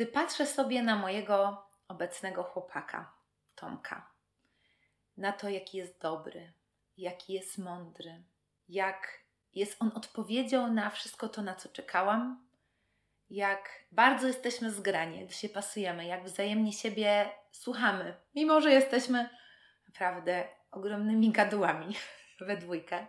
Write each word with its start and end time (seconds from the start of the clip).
Gdy 0.00 0.06
patrzę 0.06 0.46
sobie 0.46 0.82
na 0.82 0.96
mojego 0.96 1.66
obecnego 1.88 2.42
chłopaka, 2.42 3.12
Tomka, 3.54 4.10
na 5.16 5.32
to, 5.32 5.48
jaki 5.48 5.78
jest 5.78 6.00
dobry, 6.00 6.52
jaki 6.96 7.32
jest 7.32 7.58
mądry, 7.58 8.22
jak 8.68 9.08
jest 9.54 9.82
on 9.82 9.92
odpowiedzią 9.94 10.72
na 10.72 10.90
wszystko 10.90 11.28
to, 11.28 11.42
na 11.42 11.54
co 11.54 11.68
czekałam, 11.68 12.48
jak 13.30 13.68
bardzo 13.92 14.26
jesteśmy 14.26 14.70
zgrani, 14.70 15.20
jak 15.20 15.32
się 15.32 15.48
pasujemy, 15.48 16.06
jak 16.06 16.24
wzajemnie 16.24 16.72
siebie 16.72 17.30
słuchamy, 17.52 18.14
mimo 18.34 18.60
że 18.60 18.70
jesteśmy 18.70 19.28
naprawdę 19.88 20.48
ogromnymi 20.70 21.30
gadułami 21.30 21.94
we 22.46 22.56
dwójkę. 22.56 23.06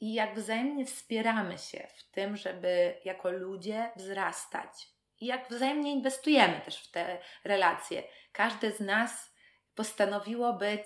I 0.00 0.14
jak 0.14 0.34
wzajemnie 0.34 0.86
wspieramy 0.86 1.58
się 1.58 1.88
w 1.96 2.10
tym, 2.10 2.36
żeby 2.36 3.00
jako 3.04 3.30
ludzie 3.30 3.90
wzrastać. 3.96 4.92
I 5.22 5.26
jak 5.26 5.50
wzajemnie 5.50 5.92
inwestujemy 5.92 6.60
też 6.60 6.76
w 6.78 6.90
te 6.90 7.18
relacje. 7.44 8.02
Każdy 8.32 8.72
z 8.72 8.80
nas 8.80 9.34
postanowiło 9.74 10.52
być 10.52 10.82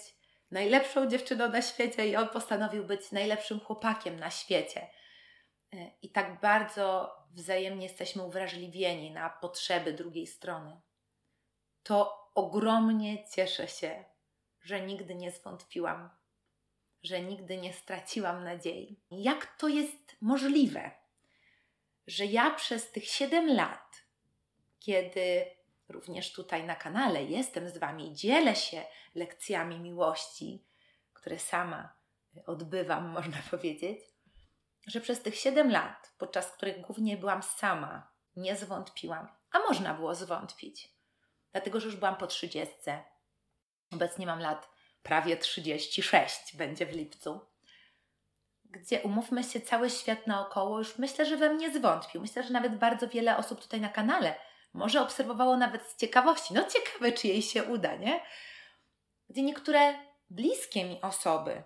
najlepszą 0.50 1.06
dziewczyną 1.06 1.48
na 1.48 1.62
świecie 1.62 2.08
i 2.08 2.16
on 2.16 2.28
postanowił 2.28 2.84
być 2.84 3.12
najlepszym 3.12 3.60
chłopakiem 3.60 4.20
na 4.20 4.30
świecie. 4.30 4.90
E, 5.72 5.90
I 6.02 6.10
tak 6.12 6.40
bardzo 6.40 7.16
wzajemnie 7.30 7.86
jesteśmy 7.86 8.22
uwrażliwieni 8.22 9.10
na 9.10 9.30
potrzeby 9.30 9.92
drugiej 9.92 10.26
strony. 10.26 10.80
To 11.82 12.30
ogromnie 12.34 13.28
cieszę 13.28 13.68
się, 13.68 14.04
że 14.60 14.80
nigdy 14.80 15.14
nie 15.14 15.30
zwątpiłam, 15.30 16.10
że 17.02 17.20
nigdy 17.20 17.56
nie 17.56 17.72
straciłam 17.72 18.44
nadziei. 18.44 19.00
Jak 19.10 19.56
to 19.56 19.68
jest 19.68 20.16
możliwe, 20.20 20.90
że 22.06 22.24
ja 22.24 22.50
przez 22.50 22.90
tych 22.92 23.04
7 23.04 23.56
lat, 23.56 24.05
kiedy 24.86 25.50
również 25.88 26.32
tutaj 26.32 26.64
na 26.64 26.76
kanale 26.76 27.24
jestem 27.24 27.68
z 27.68 27.78
Wami, 27.78 28.14
dzielę 28.14 28.56
się 28.56 28.84
lekcjami 29.14 29.80
miłości, 29.80 30.64
które 31.12 31.38
sama 31.38 31.96
odbywam, 32.46 33.08
można 33.18 33.38
powiedzieć, 33.50 33.98
że 34.86 35.00
przez 35.00 35.22
tych 35.22 35.36
7 35.36 35.70
lat, 35.70 36.12
podczas 36.18 36.52
których 36.52 36.80
głównie 36.80 37.16
byłam 37.16 37.42
sama, 37.42 38.12
nie 38.36 38.56
zwątpiłam. 38.56 39.28
A 39.50 39.58
można 39.58 39.94
było 39.94 40.14
zwątpić, 40.14 40.92
dlatego 41.52 41.80
że 41.80 41.86
już 41.86 41.96
byłam 41.96 42.16
po 42.16 42.26
30. 42.26 42.74
Obecnie 43.92 44.26
mam 44.26 44.40
lat 44.40 44.68
prawie 45.02 45.36
36, 45.36 46.56
będzie 46.56 46.86
w 46.86 46.92
lipcu. 46.92 47.40
Gdzie 48.64 49.00
umówmy 49.00 49.44
się, 49.44 49.60
cały 49.60 49.90
świat 49.90 50.26
naokoło 50.26 50.78
już 50.78 50.98
myślę, 50.98 51.26
że 51.26 51.36
we 51.36 51.54
mnie 51.54 51.70
zwątpił. 51.78 52.20
Myślę, 52.20 52.42
że 52.42 52.50
nawet 52.50 52.78
bardzo 52.78 53.08
wiele 53.08 53.36
osób 53.36 53.60
tutaj 53.60 53.80
na 53.80 53.88
kanale 53.88 54.34
może 54.76 55.00
obserwowało 55.00 55.56
nawet 55.56 55.82
z 55.82 55.96
ciekawości. 55.96 56.54
No 56.54 56.64
ciekawe, 56.64 57.12
czy 57.12 57.28
jej 57.28 57.42
się 57.42 57.64
uda, 57.64 57.94
nie? 57.94 58.20
Gdzie 59.28 59.42
niektóre 59.42 59.94
bliskie 60.30 60.84
mi 60.84 61.02
osoby, 61.02 61.62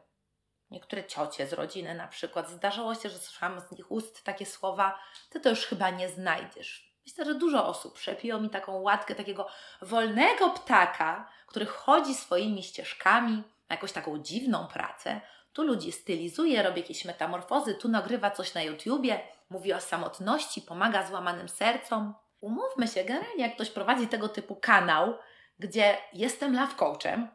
niektóre 0.71 1.05
ciocie 1.05 1.47
z 1.47 1.53
rodziny 1.53 1.95
na 1.95 2.09
przykład, 2.09 2.51
zdarzało 2.51 2.95
się, 2.95 3.09
że 3.09 3.19
słyszałam 3.19 3.61
z 3.61 3.71
nich 3.71 3.91
ust 3.91 4.25
takie 4.25 4.47
słowa, 4.47 4.99
ty 5.31 5.41
to 5.41 5.51
już 5.51 5.67
chyba 5.67 5.91
nie 5.91 6.09
znajdziesz. 6.09 6.91
Myślę, 7.07 7.25
że 7.25 7.35
dużo 7.35 7.67
osób 7.67 7.95
przepiło 7.95 8.41
mi 8.41 8.51
taką 8.51 8.81
łatkę 8.81 9.15
takiego 9.15 9.47
wolnego 9.83 10.51
ptaka, 10.51 11.31
który 11.47 11.67
chodzi 11.67 12.15
swoimi 12.15 12.63
ścieżkami, 12.63 13.37
ma 13.37 13.77
jakąś 13.77 13.93
taką 13.93 14.19
dziwną 14.19 14.67
pracę. 14.67 15.21
Tu 15.53 15.63
ludzi 15.63 15.93
stylizuje, 15.93 16.63
robi 16.63 16.81
jakieś 16.81 17.05
metamorfozy, 17.05 17.75
tu 17.75 17.89
nagrywa 17.89 18.31
coś 18.31 18.55
na 18.55 18.63
YouTubie, 18.63 19.21
mówi 19.51 19.73
o 19.73 19.81
samotności, 19.81 20.63
pomaga 20.63 21.07
złamanym 21.07 21.49
sercom. 21.49 22.15
Umówmy 22.41 22.89
się, 22.89 23.05
generalnie 23.05 23.45
jak 23.45 23.55
ktoś 23.55 23.71
prowadzi 23.71 24.09
tego 24.09 24.29
typu 24.29 24.57
kanał, 24.57 25.19
gdzie 25.59 25.99
jestem 26.13 26.57
love 26.57 26.75
coachem, 26.75 27.29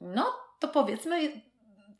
no 0.00 0.32
to 0.60 0.68
powiedzmy, 0.68 1.42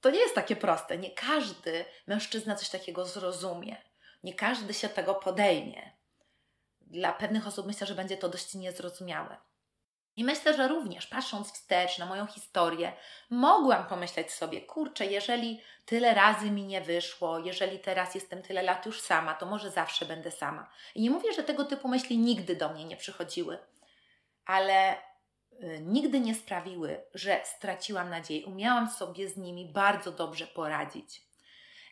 to 0.01 0.11
nie 0.11 0.19
jest 0.19 0.35
takie 0.35 0.57
proste. 0.57 0.99
Nie 0.99 1.11
każdy 1.11 1.85
mężczyzna 2.07 2.57
coś 2.57 2.69
takiego 2.69 3.07
zrozumie. 3.07 3.77
Nie 4.23 4.35
każdy 4.35 4.75
się 4.75 4.89
tego 4.89 5.15
podejmie. 5.15 5.97
Dla 6.81 7.13
pewnych 7.13 7.47
osób 7.47 7.67
myślę, 7.67 7.87
że 7.87 7.95
będzie 7.95 8.17
to 8.17 8.29
dość 8.29 8.55
niezrozumiałe. 8.55 9.37
I 10.17 10.25
myślę, 10.25 10.55
że 10.55 10.69
również 10.69 11.07
patrząc 11.07 11.53
wstecz 11.53 11.99
na 11.99 12.07
moją 12.07 12.27
historię, 12.27 12.93
mogłam 13.31 13.87
pomyśleć 13.87 14.33
sobie, 14.33 14.61
kurczę, 14.61 15.07
jeżeli 15.07 15.61
tyle 15.87 16.15
razy 16.15 16.51
mi 16.51 16.65
nie 16.65 16.81
wyszło, 16.81 17.39
jeżeli 17.39 17.79
teraz 17.79 18.15
jestem 18.15 18.43
tyle 18.43 18.63
lat 18.63 18.87
już 18.87 19.01
sama, 19.01 19.35
to 19.35 19.47
może 19.47 19.71
zawsze 19.71 20.07
będę 20.07 20.31
sama. 20.31 20.71
I 20.95 21.03
nie 21.03 21.11
mówię, 21.11 21.33
że 21.33 21.43
tego 21.43 21.65
typu 21.65 21.89
myśli 21.89 22.19
nigdy 22.19 22.57
do 22.57 22.69
mnie 22.69 22.85
nie 22.85 22.97
przychodziły, 22.97 23.59
ale 24.47 24.95
y, 24.95 25.81
nigdy 25.83 26.21
nie 26.21 26.35
sprawiły, 26.35 27.05
że 27.15 27.41
straciłam 27.45 28.11
nadzieję. 28.11 28.47
Umiałam 28.47 28.91
sobie 28.91 29.29
z 29.29 29.37
nimi 29.37 29.73
bardzo 29.73 30.13
dobrze 30.13 30.47
poradzić. 30.47 31.23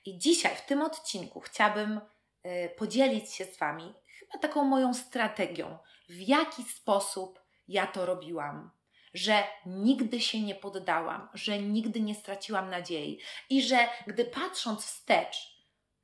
I 0.04 0.18
dzisiaj 0.18 0.56
w 0.56 0.66
tym 0.66 0.82
odcinku 0.82 1.40
chciałabym 1.40 2.00
y, 2.46 2.70
podzielić 2.76 3.32
się 3.32 3.44
z 3.44 3.58
Wami 3.58 3.94
chyba 4.18 4.38
taką 4.38 4.64
moją 4.64 4.94
strategią, 4.94 5.78
w 6.08 6.20
jaki 6.20 6.62
sposób 6.62 7.43
ja 7.68 7.86
to 7.86 8.06
robiłam, 8.06 8.70
że 9.14 9.44
nigdy 9.66 10.20
się 10.20 10.42
nie 10.42 10.54
poddałam, 10.54 11.28
że 11.34 11.58
nigdy 11.58 12.00
nie 12.00 12.14
straciłam 12.14 12.70
nadziei 12.70 13.20
i 13.50 13.62
że 13.62 13.88
gdy 14.06 14.24
patrząc 14.24 14.84
wstecz 14.84 15.54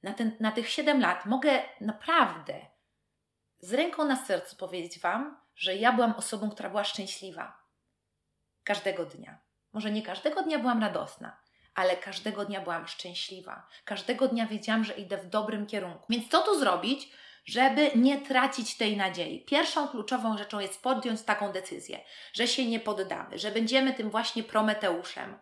na, 0.03 0.13
ten, 0.13 0.37
na 0.41 0.53
tych 0.53 0.69
7 0.69 1.01
lat, 1.01 1.27
mogę 1.27 1.63
naprawdę 1.81 2.67
z 3.59 3.75
ręką 3.75 4.05
na 4.05 4.17
sercu 4.17 4.57
powiedzieć 4.57 4.99
Wam, 4.99 5.41
że 5.55 5.77
ja 5.77 5.93
byłam 5.93 6.13
osobą, 6.13 6.51
która 6.51 6.71
była 6.71 6.85
szczęśliwa. 6.85 7.61
Każdego 8.65 9.05
dnia. 9.05 9.39
Może 9.73 9.91
nie 9.91 10.03
każdego 10.03 10.43
dnia 10.43 10.59
byłam 10.59 10.81
radosna, 10.83 11.37
ale 11.75 11.97
każdego 11.97 12.45
dnia 12.45 12.61
byłam 12.61 12.87
szczęśliwa. 12.87 13.67
Każdego 13.85 14.29
dnia 14.29 14.47
wiedziałam, 14.47 14.85
że 14.85 14.95
idę 14.95 15.19
w 15.19 15.27
dobrym 15.27 15.67
kierunku. 15.67 16.07
Więc 16.09 16.29
co 16.29 16.43
tu 16.43 16.59
zrobić, 16.59 17.13
żeby 17.45 17.91
nie 17.95 18.19
tracić 18.19 18.77
tej 18.77 18.97
nadziei. 18.97 19.45
Pierwszą 19.45 19.89
kluczową 19.89 20.39
rzeczą 20.39 20.61
jest 20.61 20.83
podjąć 20.83 21.23
taką 21.23 21.53
decyzję, 21.53 22.01
że 22.33 22.49
się 22.49 22.67
nie 22.67 22.81
poddamy, 22.81 23.39
że 23.39 23.51
będziemy 23.51 23.95
tym 23.95 24.11
właśnie 24.11 24.43
prometeuszem. 24.43 25.39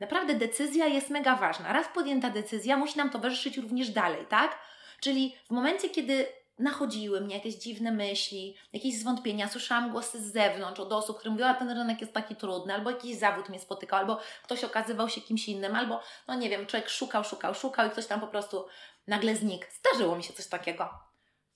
Naprawdę 0.00 0.34
decyzja 0.34 0.86
jest 0.86 1.10
mega 1.10 1.36
ważna. 1.36 1.72
Raz 1.72 1.86
podjęta 1.94 2.30
decyzja 2.30 2.76
musi 2.76 2.98
nam 2.98 3.10
towarzyszyć 3.10 3.56
również 3.56 3.90
dalej, 3.90 4.26
tak? 4.28 4.58
Czyli 5.00 5.36
w 5.46 5.50
momencie, 5.50 5.90
kiedy 5.90 6.26
nachodziły 6.58 7.20
mnie 7.20 7.34
jakieś 7.34 7.54
dziwne 7.54 7.92
myśli, 7.92 8.56
jakieś 8.72 8.98
zwątpienia, 8.98 9.48
słyszałam 9.48 9.90
głosy 9.90 10.22
z 10.22 10.32
zewnątrz 10.32 10.80
od 10.80 10.92
osób, 10.92 11.18
które 11.18 11.30
mówiły, 11.30 11.48
a 11.48 11.54
ten 11.54 11.70
rynek 11.70 12.00
jest 12.00 12.12
taki 12.12 12.36
trudny, 12.36 12.74
albo 12.74 12.90
jakiś 12.90 13.16
zawód 13.16 13.48
mnie 13.48 13.60
spotykał, 13.60 13.98
albo 13.98 14.20
ktoś 14.42 14.64
okazywał 14.64 15.08
się 15.08 15.20
kimś 15.20 15.48
innym, 15.48 15.76
albo 15.76 16.00
no 16.28 16.34
nie 16.34 16.50
wiem, 16.50 16.66
człowiek 16.66 16.88
szukał, 16.88 17.24
szukał, 17.24 17.54
szukał 17.54 17.86
i 17.86 17.90
ktoś 17.90 18.06
tam 18.06 18.20
po 18.20 18.26
prostu 18.26 18.66
nagle 19.06 19.36
znikł. 19.36 19.66
Zdarzyło 19.70 20.16
mi 20.16 20.24
się 20.24 20.32
coś 20.32 20.46
takiego 20.46 21.11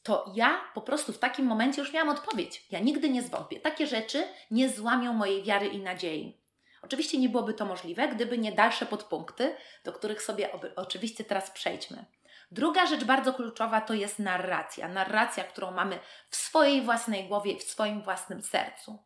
to 0.06 0.33
ja 0.34 0.61
po 0.75 0.81
prostu 0.81 1.12
w 1.12 1.19
takim 1.19 1.47
momencie 1.47 1.81
już 1.81 1.93
miałam 1.93 2.09
odpowiedź. 2.09 2.67
Ja 2.71 2.81
nigdy 2.81 3.11
nie 3.11 3.22
zwątpię. 3.22 3.61
Takie 3.61 3.87
rzeczy 3.87 4.25
nie 4.50 4.69
złamią 4.69 5.12
mojej 5.12 5.43
wiary 5.43 5.67
i 5.67 5.78
nadziei. 5.78 6.41
Oczywiście 6.83 7.19
nie 7.19 7.28
byłoby 7.28 7.55
to 7.55 7.65
możliwe, 7.65 8.09
gdyby 8.09 8.39
nie 8.39 8.53
dalsze 8.53 8.87
podpunkty, 8.87 9.55
do 9.84 9.93
których 9.93 10.22
sobie 10.22 10.49
oczywiście 10.77 11.25
teraz 11.25 11.50
przejdźmy. 11.50 12.05
Druga 12.50 12.87
rzecz 12.87 13.05
bardzo 13.05 13.34
kluczowa 13.34 13.81
to 13.81 13.95
jest 13.95 14.19
narracja. 14.19 14.89
Narracja, 14.89 15.45
którą 15.45 15.71
mamy 15.71 15.99
w 16.31 16.37
swojej 16.37 16.83
własnej 16.83 17.28
głowie, 17.28 17.56
w 17.56 17.62
swoim 17.62 18.03
własnym 18.03 18.43
sercu. 18.43 18.99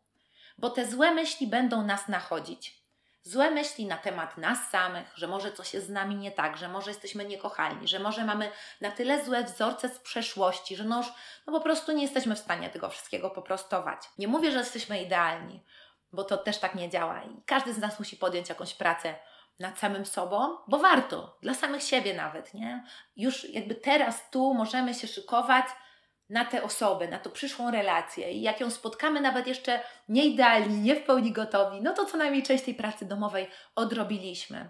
Bo 0.57 0.69
te 0.69 0.85
złe 0.85 1.11
myśli 1.13 1.47
będą 1.47 1.85
nas 1.85 2.07
nachodzić 2.07 2.80
złe 3.23 3.51
myśli 3.51 3.85
na 3.85 3.97
temat 3.97 4.37
nas 4.37 4.69
samych, 4.69 5.11
że 5.15 5.27
może 5.27 5.51
coś 5.51 5.73
jest 5.73 5.87
z 5.87 5.89
nami 5.89 6.15
nie 6.15 6.31
tak, 6.31 6.57
że 6.57 6.67
może 6.67 6.91
jesteśmy 6.91 7.25
niekochani, 7.25 7.87
że 7.87 7.99
może 7.99 8.25
mamy 8.25 8.51
na 8.81 8.91
tyle 8.91 9.25
złe 9.25 9.43
wzorce 9.43 9.89
z 9.89 9.99
przeszłości, 9.99 10.75
że 10.75 10.83
no 10.83 10.97
już 10.97 11.07
no 11.47 11.53
po 11.53 11.61
prostu 11.61 11.91
nie 11.91 12.03
jesteśmy 12.03 12.35
w 12.35 12.39
stanie 12.39 12.69
tego 12.69 12.89
wszystkiego 12.89 13.29
poprostować. 13.29 14.01
Nie 14.17 14.27
mówię, 14.27 14.51
że 14.51 14.59
jesteśmy 14.59 15.01
idealni, 15.01 15.63
bo 16.13 16.23
to 16.23 16.37
też 16.37 16.57
tak 16.57 16.75
nie 16.75 16.89
działa 16.89 17.23
i 17.23 17.41
każdy 17.45 17.73
z 17.73 17.77
nas 17.77 17.99
musi 17.99 18.17
podjąć 18.17 18.49
jakąś 18.49 18.73
pracę 18.73 19.15
nad 19.59 19.79
samym 19.79 20.05
sobą, 20.05 20.57
bo 20.67 20.77
warto, 20.77 21.37
dla 21.41 21.53
samych 21.53 21.83
siebie 21.83 22.13
nawet, 22.13 22.53
nie? 22.53 22.85
Już 23.15 23.49
jakby 23.49 23.75
teraz 23.75 24.29
tu 24.29 24.53
możemy 24.53 24.93
się 24.93 25.07
szykować 25.07 25.65
na 26.31 26.45
tę 26.45 26.63
osobę, 26.63 27.07
na 27.07 27.19
tą 27.19 27.29
przyszłą 27.29 27.71
relację 27.71 28.31
i 28.31 28.41
jak 28.41 28.59
ją 28.59 28.69
spotkamy 28.69 29.21
nawet 29.21 29.47
jeszcze 29.47 29.83
nie 30.09 30.25
idealni, 30.25 30.81
nie 30.81 30.95
w 30.95 31.03
pełni 31.03 31.31
gotowi, 31.31 31.81
no 31.81 31.93
to 31.93 32.05
co 32.05 32.17
najmniej 32.17 32.43
część 32.43 32.63
tej 32.63 32.75
pracy 32.75 33.05
domowej 33.05 33.47
odrobiliśmy. 33.75 34.69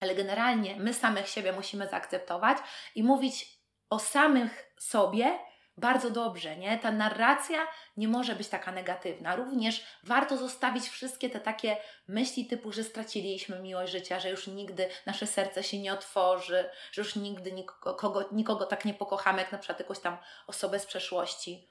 Ale 0.00 0.14
generalnie 0.14 0.76
my 0.76 0.94
samych 0.94 1.28
siebie 1.28 1.52
musimy 1.52 1.88
zaakceptować 1.88 2.58
i 2.94 3.02
mówić 3.02 3.58
o 3.90 3.98
samych 3.98 4.72
sobie 4.78 5.38
bardzo 5.78 6.10
dobrze, 6.10 6.56
nie? 6.56 6.78
Ta 6.78 6.92
narracja 6.92 7.66
nie 7.96 8.08
może 8.08 8.36
być 8.36 8.48
taka 8.48 8.72
negatywna. 8.72 9.36
Również 9.36 9.84
warto 10.02 10.36
zostawić 10.36 10.88
wszystkie 10.88 11.30
te 11.30 11.40
takie 11.40 11.76
myśli 12.08 12.46
typu, 12.46 12.72
że 12.72 12.84
straciliśmy 12.84 13.60
miłość 13.60 13.92
życia, 13.92 14.20
że 14.20 14.30
już 14.30 14.46
nigdy 14.46 14.88
nasze 15.06 15.26
serce 15.26 15.62
się 15.62 15.78
nie 15.78 15.92
otworzy, 15.92 16.70
że 16.92 17.02
już 17.02 17.16
nigdy 17.16 17.52
nikogo, 17.52 18.28
nikogo 18.32 18.66
tak 18.66 18.84
nie 18.84 18.94
pokochamy, 18.94 19.38
jak 19.38 19.52
na 19.52 19.58
przykład 19.58 19.78
jakąś 19.78 19.98
tam 19.98 20.18
osobę 20.46 20.78
z 20.78 20.86
przeszłości. 20.86 21.68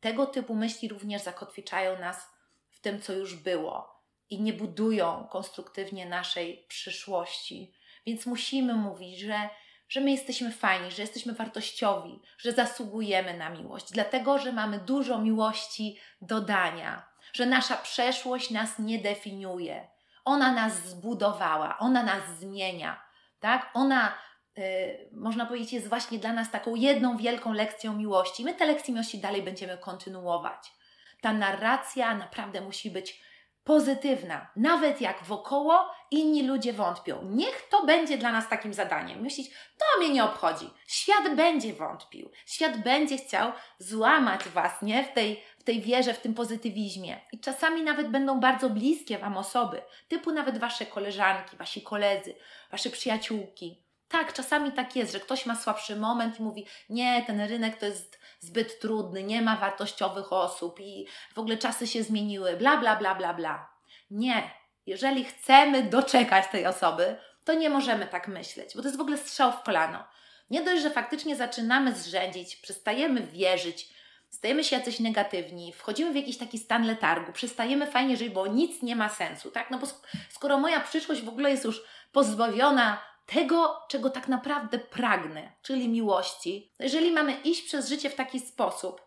tego 0.00 0.26
typu 0.26 0.54
myśli 0.54 0.88
również 0.88 1.22
zakotwiczają 1.22 1.98
nas 1.98 2.30
w 2.70 2.80
tym, 2.80 3.02
co 3.02 3.12
już 3.12 3.34
było 3.34 3.96
i 4.30 4.40
nie 4.40 4.52
budują 4.52 5.28
konstruktywnie 5.30 6.06
naszej 6.06 6.64
przyszłości. 6.68 7.72
Więc 8.06 8.26
musimy 8.26 8.74
mówić, 8.74 9.18
że, 9.18 9.50
że 9.88 10.00
my 10.00 10.10
jesteśmy 10.10 10.52
fajni, 10.52 10.90
że 10.90 11.02
jesteśmy 11.02 11.32
wartościowi, 11.32 12.22
że 12.38 12.52
zasługujemy 12.52 13.36
na 13.36 13.50
miłość, 13.50 13.92
dlatego 13.92 14.38
że 14.38 14.52
mamy 14.52 14.78
dużo 14.78 15.18
miłości 15.18 15.98
do 16.20 16.40
dania, 16.40 17.08
że 17.32 17.46
nasza 17.46 17.76
przeszłość 17.76 18.50
nas 18.50 18.78
nie 18.78 18.98
definiuje. 18.98 19.88
Ona 20.24 20.52
nas 20.52 20.74
zbudowała, 20.74 21.78
ona 21.78 22.02
nas 22.02 22.38
zmienia, 22.38 23.02
tak? 23.40 23.70
Ona 23.74 24.12
Y, 24.58 25.08
można 25.12 25.46
powiedzieć, 25.46 25.72
jest 25.72 25.88
właśnie 25.88 26.18
dla 26.18 26.32
nas 26.32 26.50
taką 26.50 26.74
jedną 26.74 27.16
wielką 27.16 27.52
lekcją 27.52 27.92
miłości. 27.92 28.44
My 28.44 28.54
te 28.54 28.66
lekcje 28.66 28.94
miłości 28.94 29.18
dalej 29.18 29.42
będziemy 29.42 29.78
kontynuować. 29.78 30.72
Ta 31.20 31.32
narracja 31.32 32.14
naprawdę 32.14 32.60
musi 32.60 32.90
być 32.90 33.22
pozytywna, 33.66 34.50
nawet 34.56 35.00
jak 35.00 35.24
wokoło 35.24 35.90
inni 36.10 36.42
ludzie 36.42 36.72
wątpią. 36.72 37.20
Niech 37.24 37.68
to 37.70 37.86
będzie 37.86 38.18
dla 38.18 38.32
nas 38.32 38.48
takim 38.48 38.74
zadaniem. 38.74 39.20
Myśleć, 39.20 39.50
to 39.50 40.00
mnie 40.00 40.08
nie 40.08 40.24
obchodzi. 40.24 40.70
Świat 40.86 41.34
będzie 41.34 41.72
wątpił. 41.72 42.30
Świat 42.46 42.82
będzie 42.82 43.16
chciał 43.18 43.52
złamać 43.78 44.48
Was, 44.48 44.82
nie? 44.82 45.04
W 45.04 45.12
tej, 45.12 45.42
w 45.58 45.64
tej 45.64 45.80
wierze, 45.80 46.14
w 46.14 46.20
tym 46.20 46.34
pozytywizmie. 46.34 47.20
I 47.32 47.40
czasami 47.40 47.82
nawet 47.82 48.08
będą 48.08 48.40
bardzo 48.40 48.70
bliskie 48.70 49.18
Wam 49.18 49.36
osoby, 49.36 49.82
typu 50.08 50.32
nawet 50.32 50.58
Wasze 50.58 50.86
koleżanki, 50.86 51.56
Wasi 51.56 51.82
koledzy, 51.82 52.34
Wasze 52.70 52.90
przyjaciółki 52.90 53.86
tak, 54.08 54.32
czasami 54.32 54.72
tak 54.72 54.96
jest, 54.96 55.12
że 55.12 55.20
ktoś 55.20 55.46
ma 55.46 55.56
słabszy 55.56 55.96
moment 55.96 56.40
i 56.40 56.42
mówi: 56.42 56.66
Nie, 56.90 57.24
ten 57.26 57.40
rynek 57.40 57.76
to 57.76 57.86
jest 57.86 58.18
zbyt 58.40 58.80
trudny, 58.80 59.22
nie 59.22 59.42
ma 59.42 59.56
wartościowych 59.56 60.32
osób 60.32 60.80
i 60.80 61.06
w 61.34 61.38
ogóle 61.38 61.56
czasy 61.56 61.86
się 61.86 62.02
zmieniły, 62.02 62.56
bla, 62.56 62.76
bla, 62.76 62.96
bla, 62.96 63.14
bla, 63.14 63.34
bla. 63.34 63.68
Nie. 64.10 64.50
Jeżeli 64.86 65.24
chcemy 65.24 65.82
doczekać 65.82 66.46
tej 66.48 66.66
osoby, 66.66 67.16
to 67.44 67.54
nie 67.54 67.70
możemy 67.70 68.06
tak 68.06 68.28
myśleć, 68.28 68.74
bo 68.74 68.82
to 68.82 68.88
jest 68.88 68.98
w 68.98 69.00
ogóle 69.00 69.18
strzał 69.18 69.52
w 69.52 69.62
kolano. 69.62 70.04
Nie 70.50 70.62
dość, 70.62 70.82
że 70.82 70.90
faktycznie 70.90 71.36
zaczynamy 71.36 71.94
zrzędzić, 71.94 72.56
przestajemy 72.56 73.22
wierzyć, 73.22 73.88
stajemy 74.30 74.64
się 74.64 74.76
jacyś 74.76 75.00
negatywni, 75.00 75.72
wchodzimy 75.72 76.12
w 76.12 76.16
jakiś 76.16 76.38
taki 76.38 76.58
stan 76.58 76.86
letargu, 76.86 77.32
przestajemy 77.32 77.86
fajnie 77.86 78.16
żyć, 78.16 78.28
bo 78.28 78.46
nic 78.46 78.82
nie 78.82 78.96
ma 78.96 79.08
sensu, 79.08 79.50
tak? 79.50 79.70
No 79.70 79.78
bo 79.78 79.86
skoro 80.30 80.58
moja 80.58 80.80
przyszłość 80.80 81.22
w 81.22 81.28
ogóle 81.28 81.50
jest 81.50 81.64
już 81.64 81.82
pozbawiona 82.12 82.98
tego, 83.26 83.82
czego 83.88 84.10
tak 84.10 84.28
naprawdę 84.28 84.78
pragnę, 84.78 85.52
czyli 85.62 85.88
miłości, 85.88 86.74
jeżeli 86.78 87.12
mamy 87.12 87.40
iść 87.40 87.62
przez 87.62 87.88
życie 87.88 88.10
w 88.10 88.14
taki 88.14 88.40
sposób, 88.40 89.00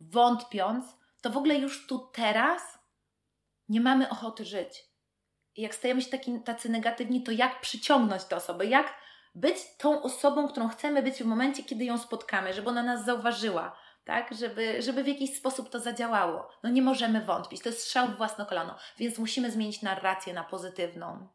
wątpiąc, 0.00 0.84
to 1.20 1.30
w 1.30 1.36
ogóle 1.36 1.54
już 1.54 1.86
tu 1.86 1.98
teraz 1.98 2.78
nie 3.68 3.80
mamy 3.80 4.10
ochoty 4.10 4.44
żyć. 4.44 4.84
I 5.56 5.62
jak 5.62 5.74
stajemy 5.74 6.02
się 6.02 6.10
taki, 6.10 6.40
tacy 6.40 6.68
negatywni, 6.68 7.22
to 7.22 7.32
jak 7.32 7.60
przyciągnąć 7.60 8.24
tę 8.24 8.36
osobę? 8.36 8.66
Jak 8.66 8.94
być 9.34 9.56
tą 9.78 10.02
osobą, 10.02 10.48
którą 10.48 10.68
chcemy 10.68 11.02
być 11.02 11.14
w 11.22 11.26
momencie, 11.26 11.62
kiedy 11.62 11.84
ją 11.84 11.98
spotkamy, 11.98 12.52
żeby 12.52 12.68
ona 12.68 12.82
nas 12.82 13.04
zauważyła, 13.04 13.76
tak? 14.04 14.34
Żeby, 14.34 14.82
żeby 14.82 15.04
w 15.04 15.08
jakiś 15.08 15.36
sposób 15.36 15.70
to 15.70 15.80
zadziałało. 15.80 16.48
No 16.62 16.70
nie 16.70 16.82
możemy 16.82 17.24
wątpić, 17.24 17.62
to 17.62 17.68
jest 17.68 17.82
strzał 17.82 18.08
w 18.08 18.16
własne 18.16 18.46
kolano, 18.46 18.76
więc 18.98 19.18
musimy 19.18 19.50
zmienić 19.50 19.82
narrację 19.82 20.34
na 20.34 20.44
pozytywną. 20.44 21.28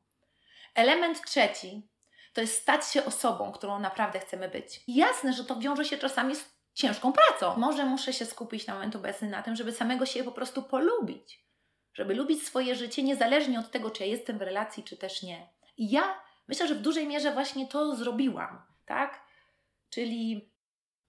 Element 0.76 1.22
trzeci 1.26 1.90
to 2.38 2.42
jest 2.42 2.62
stać 2.62 2.88
się 2.92 3.06
osobą, 3.06 3.52
którą 3.52 3.80
naprawdę 3.80 4.20
chcemy 4.20 4.50
być. 4.50 4.84
I 4.88 4.96
jasne, 4.96 5.34
że 5.34 5.44
to 5.44 5.56
wiąże 5.56 5.86
się 5.86 5.98
czasami 5.98 6.36
z 6.36 6.46
ciężką 6.74 7.14
pracą. 7.14 7.58
Może 7.60 7.86
muszę 7.86 8.14
się 8.14 8.26
skupić 8.26 8.68
na 8.68 8.74
moment 8.74 8.96
obecny 8.96 9.30
na 9.30 9.44
tym, 9.44 9.56
żeby 9.56 9.72
samego 9.72 10.06
siebie 10.06 10.26
po 10.26 10.32
prostu 10.32 10.64
polubić. 10.64 11.46
Żeby 11.94 12.16
lubić 12.16 12.44
swoje 12.44 12.76
życie 12.76 13.04
niezależnie 13.04 13.60
od 13.60 13.72
tego, 13.72 13.92
czy 13.92 14.04
ja 14.04 14.10
jestem 14.10 14.38
w 14.38 14.42
relacji, 14.42 14.84
czy 14.84 14.98
też 14.98 15.24
nie. 15.24 15.50
I 15.78 15.92
ja 15.92 16.22
myślę, 16.48 16.68
że 16.68 16.76
w 16.76 16.82
dużej 16.82 17.08
mierze 17.08 17.32
właśnie 17.32 17.68
to 17.68 17.96
zrobiłam, 17.96 18.62
tak? 18.86 19.22
Czyli 19.90 20.52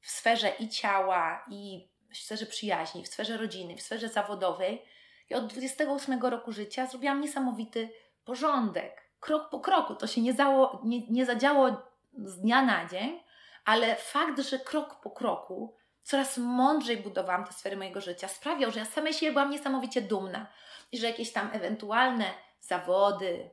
w 0.01 0.11
sferze 0.11 0.53
i 0.59 0.69
ciała, 0.69 1.45
i 1.51 1.89
w 2.13 2.17
sferze 2.17 2.47
przyjaźni, 2.47 3.05
w 3.05 3.09
sferze 3.09 3.37
rodziny, 3.37 3.77
w 3.77 3.83
sferze 3.83 4.09
zawodowej. 4.09 4.83
I 5.31 5.35
od 5.35 5.47
28 5.47 6.21
roku 6.21 6.53
życia 6.53 6.87
zrobiłam 6.87 7.21
niesamowity 7.21 7.91
porządek 8.25 9.08
krok 9.21 9.51
po 9.51 9.61
kroku. 9.61 9.95
To 9.95 10.07
się 10.07 10.21
nie, 10.21 10.33
zało, 10.33 10.81
nie, 10.85 11.07
nie 11.07 11.27
zadziało 11.27 11.83
z 12.13 12.41
dnia 12.41 12.63
na 12.63 12.87
dzień, 12.87 13.21
ale 13.65 13.97
fakt, 13.97 14.41
że 14.41 14.59
krok 14.59 15.01
po 15.01 15.11
kroku 15.11 15.75
coraz 16.03 16.39
mądrzej 16.39 16.97
budowałam 16.97 17.45
te 17.45 17.53
sfery 17.53 17.77
mojego 17.77 18.01
życia, 18.01 18.29
sprawiał, 18.29 18.71
że 18.71 18.79
ja 18.79 18.85
samej 18.85 19.15
siebie 19.15 19.33
byłam 19.33 19.51
niesamowicie 19.51 20.03
dumna 20.03 20.47
i 20.93 20.99
że 20.99 21.07
jakieś 21.07 21.33
tam 21.33 21.51
ewentualne 21.53 22.25
zawody, 22.61 23.51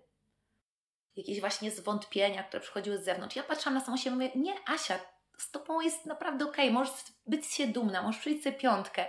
jakieś 1.16 1.40
właśnie 1.40 1.72
zwątpienia, 1.72 2.44
które 2.44 2.62
przychodziły 2.62 2.98
z 2.98 3.06
zewnątrz, 3.06 3.36
ja 3.36 3.44
patrzyłam 3.44 3.74
na 3.74 3.86
samą 3.86 3.98
siebie 3.98 4.12
i 4.12 4.16
mówię, 4.16 4.32
nie 4.36 4.54
Asia, 4.68 5.00
z 5.38 5.52
Tobą 5.52 5.82
jest 5.82 6.06
naprawdę 6.06 6.46
okej, 6.46 6.66
okay. 6.66 6.74
możesz 6.74 6.94
być 7.28 7.46
się 7.46 7.68
dumna, 7.68 8.02
możesz 8.02 8.22
przyjść 8.22 8.44
sobie 8.44 8.58
piątkę. 8.58 9.06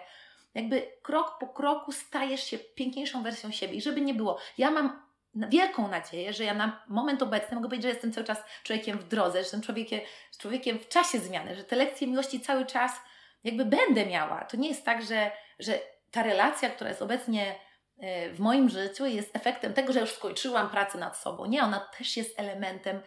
Jakby 0.55 0.93
krok 1.03 1.39
po 1.41 1.49
kroku 1.49 1.93
stajesz 1.93 2.45
się 2.45 2.59
piękniejszą 2.59 3.23
wersją 3.23 3.51
siebie 3.51 3.75
i 3.75 3.83
żeby 3.83 4.01
nie 4.01 4.15
było, 4.15 4.39
ja 4.59 4.71
mam 4.71 5.06
wielką 5.37 5.89
nadzieję, 5.89 6.33
że 6.33 6.45
ja 6.45 6.55
na 6.55 6.85
moment 6.89 7.23
obecny 7.23 7.55
mogę 7.55 7.69
powiedzieć, 7.69 7.83
że 7.83 7.89
jestem 7.89 8.13
cały 8.13 8.27
czas 8.27 8.39
człowiekiem 8.63 8.99
w 8.99 9.09
drodze, 9.09 9.33
że 9.33 9.39
jestem 9.39 9.61
człowiekiem, 9.61 10.01
człowiekiem 10.39 10.79
w 10.79 10.89
czasie 10.89 11.19
zmiany, 11.19 11.57
że 11.57 11.65
te 11.65 11.77
lekcje 11.77 12.07
miłości 12.07 12.41
cały 12.41 12.67
czas 12.67 12.93
jakby 13.45 13.65
będę 13.65 14.07
miała. 14.07 14.45
To 14.45 14.57
nie 14.57 14.69
jest 14.69 14.85
tak, 14.85 15.03
że, 15.03 15.31
że 15.59 15.79
ta 16.11 16.23
relacja, 16.23 16.71
która 16.71 16.91
jest 16.91 17.03
obecnie 17.03 17.55
e, 17.99 18.31
w 18.31 18.41
moim 18.41 18.69
życiu, 18.69 19.07
jest 19.07 19.37
efektem 19.37 19.75
tego, 19.75 19.93
że 19.93 20.01
już 20.01 20.11
skończyłam 20.11 20.71
pracę 20.71 20.99
nad 20.99 21.17
sobą. 21.17 21.47
Nie, 21.47 21.63
ona 21.63 21.81
też 21.99 22.17
jest 22.17 22.41
elementem, 22.41 23.03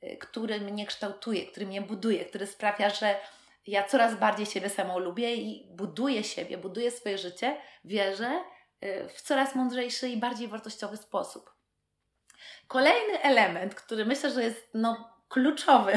e, 0.00 0.16
który 0.16 0.60
mnie 0.60 0.86
kształtuje, 0.86 1.46
który 1.46 1.66
mnie 1.66 1.82
buduje, 1.82 2.24
który 2.24 2.46
sprawia, 2.46 2.90
że 2.90 3.20
ja 3.66 3.84
coraz 3.84 4.14
bardziej 4.14 4.46
siebie 4.46 4.70
samą 4.70 4.98
lubię 4.98 5.34
i 5.34 5.66
buduję 5.70 6.24
siebie, 6.24 6.58
buduję 6.58 6.90
swoje 6.90 7.18
życie, 7.18 7.56
wierzę 7.84 8.44
e, 8.80 9.08
w 9.08 9.22
coraz 9.22 9.54
mądrzejszy 9.54 10.08
i 10.08 10.16
bardziej 10.16 10.48
wartościowy 10.48 10.96
sposób. 10.96 11.59
Kolejny 12.70 13.22
element, 13.22 13.74
który 13.74 14.04
myślę, 14.04 14.30
że 14.30 14.42
jest 14.42 14.68
no, 14.74 15.10
kluczowy 15.28 15.92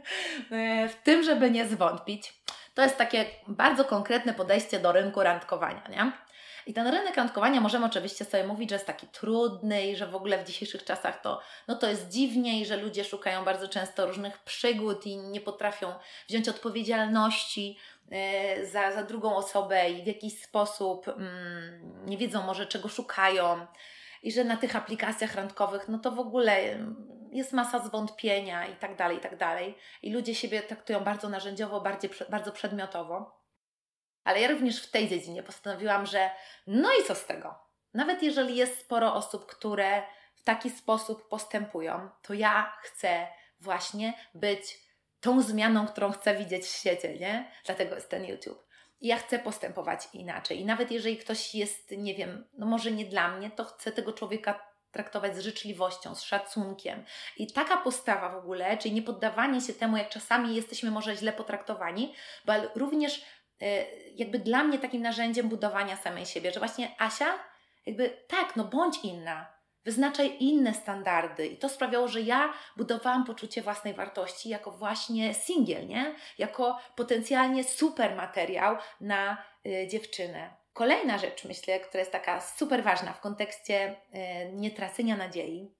w 0.92 0.94
tym, 1.04 1.22
żeby 1.22 1.50
nie 1.50 1.68
zwątpić, 1.68 2.34
to 2.74 2.82
jest 2.82 2.96
takie 2.96 3.24
bardzo 3.48 3.84
konkretne 3.84 4.34
podejście 4.34 4.80
do 4.80 4.92
rynku 4.92 5.22
randkowania. 5.22 5.88
Nie? 5.90 6.12
I 6.66 6.74
ten 6.74 6.86
rynek 6.86 7.16
randkowania 7.16 7.60
możemy 7.60 7.86
oczywiście 7.86 8.24
sobie 8.24 8.46
mówić, 8.46 8.70
że 8.70 8.76
jest 8.76 8.86
taki 8.86 9.06
trudny 9.06 9.86
i 9.86 9.96
że 9.96 10.06
w 10.06 10.14
ogóle 10.14 10.38
w 10.38 10.46
dzisiejszych 10.46 10.84
czasach 10.84 11.20
to, 11.20 11.40
no 11.68 11.74
to 11.74 11.88
jest 11.88 12.08
dziwnie 12.08 12.60
i 12.60 12.66
że 12.66 12.76
ludzie 12.76 13.04
szukają 13.04 13.44
bardzo 13.44 13.68
często 13.68 14.06
różnych 14.06 14.38
przygód 14.38 15.06
i 15.06 15.16
nie 15.16 15.40
potrafią 15.40 15.94
wziąć 16.28 16.48
odpowiedzialności 16.48 17.78
e, 18.10 18.66
za, 18.66 18.92
za 18.92 19.02
drugą 19.02 19.36
osobę 19.36 19.90
i 19.90 20.02
w 20.02 20.06
jakiś 20.06 20.42
sposób 20.42 21.08
mm, 21.08 22.06
nie 22.06 22.16
wiedzą 22.16 22.42
może 22.42 22.66
czego 22.66 22.88
szukają 22.88 23.66
i 24.24 24.32
że 24.32 24.44
na 24.44 24.56
tych 24.56 24.76
aplikacjach 24.76 25.34
randkowych, 25.34 25.88
no 25.88 25.98
to 25.98 26.10
w 26.10 26.18
ogóle 26.18 26.78
jest 27.32 27.52
masa 27.52 27.78
zwątpienia 27.78 28.66
i 28.66 28.76
tak 28.76 28.96
dalej, 28.96 29.16
i 29.16 29.20
tak 29.20 29.36
dalej. 29.36 29.78
I 30.02 30.12
ludzie 30.12 30.34
siebie 30.34 30.62
traktują 30.62 31.00
bardzo 31.00 31.28
narzędziowo, 31.28 31.80
bardziej, 31.80 32.10
bardzo 32.30 32.52
przedmiotowo. 32.52 33.40
Ale 34.24 34.40
ja 34.40 34.48
również 34.48 34.82
w 34.82 34.90
tej 34.90 35.08
dziedzinie 35.08 35.42
postanowiłam, 35.42 36.06
że 36.06 36.30
no 36.66 36.88
i 37.00 37.04
co 37.04 37.14
z 37.14 37.26
tego? 37.26 37.54
Nawet 37.94 38.22
jeżeli 38.22 38.56
jest 38.56 38.78
sporo 38.78 39.14
osób, 39.14 39.46
które 39.46 40.02
w 40.34 40.42
taki 40.42 40.70
sposób 40.70 41.28
postępują, 41.28 42.10
to 42.22 42.34
ja 42.34 42.76
chcę 42.82 43.26
właśnie 43.60 44.14
być 44.34 44.78
tą 45.20 45.40
zmianą, 45.40 45.86
którą 45.86 46.12
chcę 46.12 46.34
widzieć 46.36 46.64
w 46.64 46.78
świecie, 46.78 47.18
nie? 47.18 47.50
Dlatego 47.64 47.94
jest 47.94 48.10
ten 48.10 48.24
YouTube 48.24 48.63
ja 49.00 49.16
chcę 49.16 49.38
postępować 49.38 50.08
inaczej. 50.12 50.60
I 50.60 50.64
nawet 50.64 50.90
jeżeli 50.90 51.16
ktoś 51.16 51.54
jest, 51.54 51.90
nie 51.90 52.14
wiem, 52.14 52.44
no 52.58 52.66
może 52.66 52.92
nie 52.92 53.04
dla 53.04 53.28
mnie, 53.28 53.50
to 53.50 53.64
chcę 53.64 53.92
tego 53.92 54.12
człowieka 54.12 54.74
traktować 54.94 55.36
z 55.36 55.40
życzliwością, 55.40 56.14
z 56.14 56.22
szacunkiem. 56.22 57.04
I 57.36 57.52
taka 57.52 57.76
postawa 57.76 58.28
w 58.28 58.36
ogóle, 58.36 58.78
czyli 58.78 58.94
nie 58.94 59.02
poddawanie 59.02 59.60
się 59.60 59.72
temu, 59.72 59.96
jak 59.96 60.08
czasami 60.08 60.54
jesteśmy 60.54 60.90
może 60.90 61.16
źle 61.16 61.32
potraktowani, 61.32 62.14
bo 62.44 62.52
również 62.74 63.24
e, 63.60 63.84
jakby 64.14 64.38
dla 64.38 64.64
mnie 64.64 64.78
takim 64.78 65.02
narzędziem 65.02 65.48
budowania 65.48 65.96
samej 65.96 66.26
siebie, 66.26 66.52
że 66.52 66.60
właśnie 66.60 66.94
Asia, 66.98 67.38
jakby 67.86 68.24
tak, 68.28 68.56
no 68.56 68.64
bądź 68.64 69.04
inna, 69.04 69.53
Wyznaczaj 69.84 70.36
inne 70.40 70.74
standardy. 70.74 71.46
I 71.46 71.56
to 71.56 71.68
sprawiało, 71.68 72.08
że 72.08 72.20
ja 72.20 72.52
budowałam 72.76 73.24
poczucie 73.24 73.62
własnej 73.62 73.94
wartości 73.94 74.48
jako 74.48 74.70
właśnie 74.70 75.34
singiel, 75.34 75.86
nie? 75.86 76.14
Jako 76.38 76.78
potencjalnie 76.96 77.64
super 77.64 78.16
materiał 78.16 78.76
na 79.00 79.44
y, 79.66 79.88
dziewczynę. 79.88 80.50
Kolejna 80.72 81.18
rzecz, 81.18 81.44
myślę, 81.44 81.80
która 81.80 82.00
jest 82.00 82.12
taka 82.12 82.40
super 82.40 82.82
ważna 82.82 83.12
w 83.12 83.20
kontekście 83.20 83.92
y, 83.92 84.52
nietracenia 84.52 85.16
nadziei, 85.16 85.74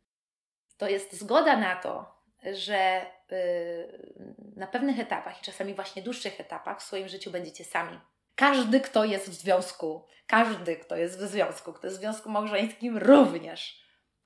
to 0.77 0.89
jest 0.89 1.13
zgoda 1.13 1.57
na 1.57 1.77
to, 1.77 2.15
że 2.53 3.07
y, 3.33 4.15
na 4.57 4.67
pewnych 4.67 5.01
etapach 5.01 5.41
i 5.41 5.45
czasami 5.45 5.75
właśnie 5.75 6.03
dłuższych 6.03 6.41
etapach 6.41 6.81
w 6.81 6.85
swoim 6.85 7.09
życiu 7.09 7.31
będziecie 7.31 7.65
sami. 7.65 8.01
Każdy, 8.35 8.81
kto 8.81 9.05
jest 9.05 9.31
w 9.31 9.35
związku, 9.35 10.07
każdy, 10.27 10.77
kto 10.77 10.97
jest 10.97 11.19
w 11.19 11.23
związku, 11.23 11.73
kto 11.73 11.87
jest 11.87 11.97
w 11.97 12.01
związku 12.01 12.31
małżeńskim, 12.31 12.99
również 12.99 13.84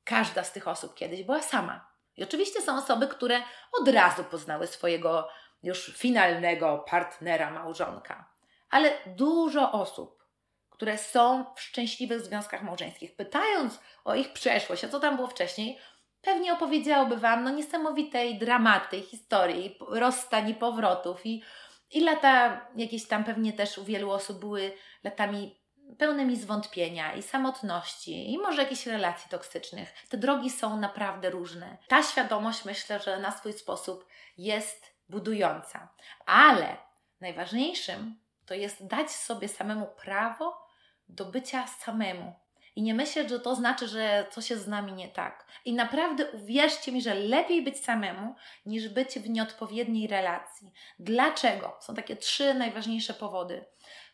każda 0.08 0.44
z 0.44 0.52
tych 0.52 0.68
osób 0.68 0.94
kiedyś 0.94 1.22
była 1.22 1.42
sama. 1.42 1.88
I 2.16 2.24
oczywiście 2.24 2.62
są 2.62 2.78
osoby, 2.78 3.08
które 3.08 3.42
od 3.80 3.88
razu 3.88 4.24
poznały 4.24 4.66
swojego 4.66 5.28
już 5.62 5.86
finalnego 5.96 6.84
partnera, 6.90 7.50
małżonka. 7.50 8.30
Ale 8.70 8.92
dużo 9.06 9.72
osób, 9.72 10.24
które 10.70 10.98
są 10.98 11.44
w 11.54 11.60
szczęśliwych 11.60 12.20
związkach 12.20 12.62
małżeńskich, 12.62 13.16
pytając 13.16 13.80
o 14.04 14.14
ich 14.14 14.32
przeszłość, 14.32 14.84
a 14.84 14.88
co 14.88 15.00
tam 15.00 15.16
było 15.16 15.28
wcześniej, 15.28 15.78
pewnie 16.22 16.52
opowiedziałoby 16.52 17.16
Wam 17.16 17.44
no, 17.44 17.50
niesamowitej 17.50 18.38
dramaty, 18.38 19.00
historii, 19.00 19.78
rozstań 19.88 20.48
i 20.48 20.54
powrotów 20.54 21.26
i, 21.26 21.42
i 21.90 22.00
lata 22.00 22.66
jakieś 22.76 23.06
tam 23.08 23.24
pewnie 23.24 23.52
też 23.52 23.78
u 23.78 23.84
wielu 23.84 24.10
osób 24.10 24.38
były 24.38 24.72
latami 25.04 25.57
pełnymi 25.98 26.36
zwątpienia 26.36 27.14
i 27.14 27.22
samotności 27.22 28.32
i 28.32 28.38
może 28.38 28.62
jakichś 28.62 28.86
relacji 28.86 29.30
toksycznych. 29.30 29.94
Te 30.08 30.16
drogi 30.16 30.50
są 30.50 30.76
naprawdę 30.76 31.30
różne. 31.30 31.76
Ta 31.88 32.02
świadomość 32.02 32.64
myślę, 32.64 33.00
że 33.00 33.18
na 33.18 33.32
swój 33.32 33.52
sposób 33.52 34.06
jest 34.38 34.94
budująca. 35.08 35.88
Ale 36.26 36.76
najważniejszym 37.20 38.18
to 38.46 38.54
jest 38.54 38.86
dać 38.86 39.10
sobie 39.10 39.48
samemu 39.48 39.86
prawo 39.86 40.66
do 41.08 41.24
bycia 41.24 41.66
samemu. 41.66 42.34
I 42.76 42.82
nie 42.82 42.94
myśleć, 42.94 43.28
że 43.28 43.40
to 43.40 43.54
znaczy, 43.54 43.88
że 43.88 44.26
coś 44.30 44.50
jest 44.50 44.64
z 44.64 44.68
nami 44.68 44.92
nie 44.92 45.08
tak. 45.08 45.46
I 45.64 45.72
naprawdę 45.72 46.30
uwierzcie 46.30 46.92
mi, 46.92 47.02
że 47.02 47.14
lepiej 47.14 47.62
być 47.62 47.84
samemu, 47.84 48.34
niż 48.66 48.88
być 48.88 49.18
w 49.18 49.30
nieodpowiedniej 49.30 50.08
relacji. 50.08 50.72
Dlaczego? 50.98 51.76
Są 51.80 51.94
takie 51.94 52.16
trzy 52.16 52.54
najważniejsze 52.54 53.14
powody. 53.14 53.64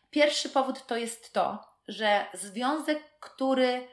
Pierwszy 0.09 0.49
powód 0.49 0.87
to 0.87 0.97
jest 0.97 1.33
to, 1.33 1.74
że 1.87 2.25
związek, 2.33 3.19
który 3.19 3.87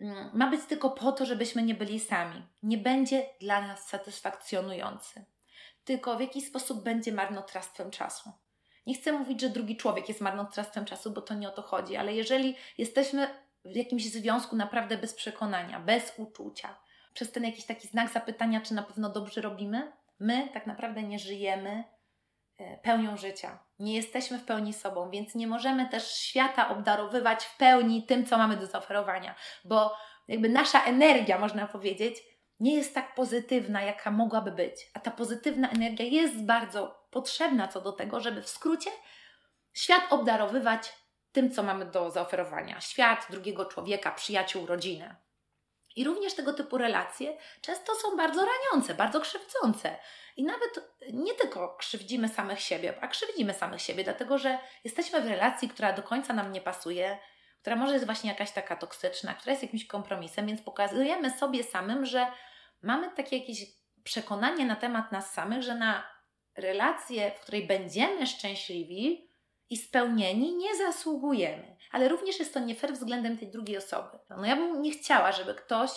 mm, 0.00 0.30
ma 0.34 0.50
być 0.50 0.64
tylko 0.64 0.90
po 0.90 1.12
to, 1.12 1.26
żebyśmy 1.26 1.62
nie 1.62 1.74
byli 1.74 2.00
sami, 2.00 2.46
nie 2.62 2.78
będzie 2.78 3.26
dla 3.40 3.60
nas 3.60 3.88
satysfakcjonujący, 3.88 5.24
tylko 5.84 6.16
w 6.16 6.20
jakiś 6.20 6.46
sposób 6.46 6.84
będzie 6.84 7.12
marnotrawstwem 7.12 7.90
czasu. 7.90 8.32
Nie 8.86 8.94
chcę 8.94 9.12
mówić, 9.12 9.40
że 9.40 9.48
drugi 9.48 9.76
człowiek 9.76 10.08
jest 10.08 10.20
marnotrawstwem 10.20 10.84
czasu, 10.84 11.10
bo 11.10 11.22
to 11.22 11.34
nie 11.34 11.48
o 11.48 11.52
to 11.52 11.62
chodzi, 11.62 11.96
ale 11.96 12.14
jeżeli 12.14 12.56
jesteśmy 12.78 13.28
w 13.64 13.76
jakimś 13.76 14.10
związku 14.10 14.56
naprawdę 14.56 14.98
bez 14.98 15.14
przekonania, 15.14 15.80
bez 15.80 16.12
uczucia, 16.16 16.76
przez 17.14 17.32
ten 17.32 17.44
jakiś 17.44 17.66
taki 17.66 17.88
znak 17.88 18.12
zapytania, 18.12 18.60
czy 18.60 18.74
na 18.74 18.82
pewno 18.82 19.08
dobrze 19.08 19.40
robimy, 19.40 19.92
my 20.18 20.48
tak 20.54 20.66
naprawdę 20.66 21.02
nie 21.02 21.18
żyjemy 21.18 21.84
pełnią 22.82 23.16
życia. 23.16 23.58
Nie 23.78 23.96
jesteśmy 23.96 24.38
w 24.38 24.44
pełni 24.44 24.72
sobą, 24.72 25.10
więc 25.10 25.34
nie 25.34 25.46
możemy 25.46 25.88
też 25.88 26.12
świata 26.12 26.68
obdarowywać 26.68 27.44
w 27.44 27.56
pełni 27.56 28.06
tym, 28.06 28.26
co 28.26 28.38
mamy 28.38 28.56
do 28.56 28.66
zaoferowania, 28.66 29.34
bo 29.64 29.96
jakby 30.28 30.48
nasza 30.48 30.84
energia, 30.84 31.38
można 31.38 31.66
powiedzieć, 31.66 32.22
nie 32.60 32.74
jest 32.74 32.94
tak 32.94 33.14
pozytywna, 33.14 33.82
jaka 33.82 34.10
mogłaby 34.10 34.50
być. 34.52 34.90
A 34.94 35.00
ta 35.00 35.10
pozytywna 35.10 35.70
energia 35.70 36.06
jest 36.06 36.44
bardzo 36.44 37.06
potrzebna 37.10 37.68
co 37.68 37.80
do 37.80 37.92
tego, 37.92 38.20
żeby 38.20 38.42
w 38.42 38.48
skrócie 38.48 38.90
świat 39.72 40.02
obdarowywać 40.10 40.92
tym, 41.32 41.50
co 41.50 41.62
mamy 41.62 41.86
do 41.86 42.10
zaoferowania. 42.10 42.80
Świat, 42.80 43.26
drugiego 43.30 43.64
człowieka, 43.64 44.12
przyjaciół, 44.12 44.66
rodzinę. 44.66 45.25
I 45.96 46.04
również 46.04 46.34
tego 46.34 46.52
typu 46.52 46.78
relacje 46.78 47.36
często 47.60 47.94
są 47.94 48.16
bardzo 48.16 48.46
raniące, 48.46 48.94
bardzo 48.94 49.20
krzywdzące. 49.20 49.96
I 50.36 50.44
nawet 50.44 50.70
nie 51.12 51.34
tylko 51.34 51.76
krzywdzimy 51.76 52.28
samych 52.28 52.60
siebie, 52.60 52.94
a 53.00 53.08
krzywdzimy 53.08 53.54
samych 53.54 53.82
siebie, 53.82 54.04
dlatego 54.04 54.38
że 54.38 54.58
jesteśmy 54.84 55.20
w 55.20 55.26
relacji, 55.26 55.68
która 55.68 55.92
do 55.92 56.02
końca 56.02 56.32
nam 56.32 56.52
nie 56.52 56.60
pasuje, 56.60 57.18
która 57.60 57.76
może 57.76 57.92
jest 57.92 58.06
właśnie 58.06 58.30
jakaś 58.30 58.50
taka 58.50 58.76
toksyczna, 58.76 59.34
która 59.34 59.50
jest 59.50 59.62
jakimś 59.62 59.86
kompromisem, 59.86 60.46
więc 60.46 60.62
pokazujemy 60.62 61.30
sobie 61.30 61.64
samym, 61.64 62.06
że 62.06 62.26
mamy 62.82 63.10
takie 63.10 63.38
jakieś 63.38 63.58
przekonanie 64.04 64.66
na 64.66 64.76
temat 64.76 65.12
nas 65.12 65.32
samych, 65.32 65.62
że 65.62 65.74
na 65.74 66.16
relację, 66.56 67.30
w 67.30 67.40
której 67.40 67.66
będziemy 67.66 68.26
szczęśliwi 68.26 69.25
i 69.70 69.76
spełnieni, 69.76 70.56
nie 70.56 70.76
zasługujemy. 70.76 71.76
Ale 71.92 72.08
również 72.08 72.38
jest 72.38 72.54
to 72.54 72.60
nie 72.60 72.74
fair 72.74 72.92
względem 72.92 73.38
tej 73.38 73.48
drugiej 73.48 73.78
osoby. 73.78 74.18
No 74.30 74.46
ja 74.46 74.56
bym 74.56 74.82
nie 74.82 74.90
chciała, 74.90 75.32
żeby 75.32 75.54
ktoś 75.54 75.90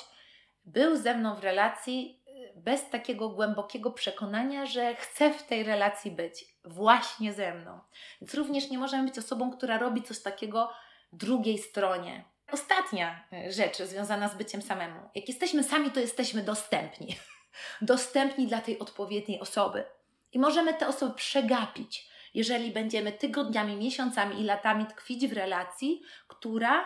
był 0.66 0.96
ze 0.96 1.16
mną 1.16 1.36
w 1.36 1.44
relacji 1.44 2.24
y, 2.28 2.54
bez 2.56 2.90
takiego 2.90 3.30
głębokiego 3.30 3.92
przekonania, 3.92 4.66
że 4.66 4.96
chce 4.96 5.34
w 5.34 5.44
tej 5.44 5.64
relacji 5.64 6.12
być 6.12 6.46
właśnie 6.66 7.34
ze 7.34 7.54
mną. 7.54 7.80
Więc 8.22 8.34
również 8.34 8.70
nie 8.70 8.78
możemy 8.78 9.04
być 9.04 9.20
osobą, 9.20 9.52
która 9.52 9.78
robi 9.78 10.04
coś 10.04 10.20
takiego 10.20 10.72
drugiej 11.14 11.58
stronie. 11.58 12.26
Ostatnia 12.52 13.26
e, 13.34 13.52
rzecz 13.52 13.78
związana 13.78 14.30
z 14.30 14.36
byciem 14.36 14.62
samemu. 14.62 15.00
Jak 15.16 15.28
jesteśmy 15.28 15.64
sami, 15.64 15.92
to 15.92 16.00
jesteśmy 16.00 16.44
dostępni. 16.44 17.16
dostępni 17.82 18.48
dla 18.48 18.62
tej 18.62 18.80
odpowiedniej 18.80 19.40
osoby. 19.40 19.84
I 20.32 20.40
możemy 20.40 20.74
tę 20.74 20.88
osobę 20.88 21.14
przegapić, 21.16 22.09
jeżeli 22.34 22.72
będziemy 22.72 23.12
tygodniami, 23.12 23.76
miesiącami 23.76 24.42
i 24.42 24.44
latami 24.44 24.86
tkwić 24.86 25.28
w 25.28 25.34
relacji, 25.34 26.02
która, 26.28 26.86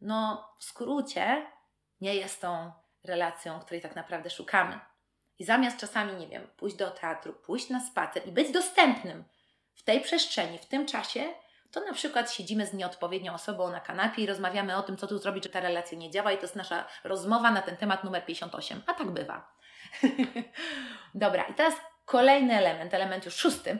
no 0.00 0.48
w 0.58 0.64
skrócie, 0.64 1.46
nie 2.00 2.14
jest 2.14 2.40
tą 2.40 2.72
relacją, 3.04 3.60
której 3.60 3.80
tak 3.80 3.96
naprawdę 3.96 4.30
szukamy. 4.30 4.80
I 5.38 5.44
zamiast 5.44 5.80
czasami, 5.80 6.16
nie 6.16 6.28
wiem, 6.28 6.48
pójść 6.56 6.76
do 6.76 6.90
teatru, 6.90 7.32
pójść 7.32 7.70
na 7.70 7.80
spacer 7.80 8.28
i 8.28 8.32
być 8.32 8.52
dostępnym 8.52 9.24
w 9.74 9.82
tej 9.82 10.00
przestrzeni, 10.00 10.58
w 10.58 10.66
tym 10.66 10.86
czasie, 10.86 11.34
to 11.70 11.80
na 11.80 11.92
przykład 11.92 12.32
siedzimy 12.32 12.66
z 12.66 12.72
nieodpowiednią 12.72 13.34
osobą 13.34 13.70
na 13.70 13.80
kanapie 13.80 14.22
i 14.22 14.26
rozmawiamy 14.26 14.76
o 14.76 14.82
tym, 14.82 14.96
co 14.96 15.06
tu 15.06 15.18
zrobić, 15.18 15.44
że 15.44 15.50
ta 15.50 15.60
relacja 15.60 15.98
nie 15.98 16.10
działa, 16.10 16.32
i 16.32 16.36
to 16.36 16.42
jest 16.42 16.56
nasza 16.56 16.84
rozmowa 17.04 17.50
na 17.50 17.62
ten 17.62 17.76
temat 17.76 18.04
numer 18.04 18.24
58. 18.24 18.82
A 18.86 18.94
tak 18.94 19.10
bywa. 19.10 19.52
Dobra, 21.14 21.42
i 21.42 21.54
teraz 21.54 21.74
kolejny 22.04 22.56
element, 22.56 22.94
element 22.94 23.24
już 23.24 23.34
szósty, 23.34 23.78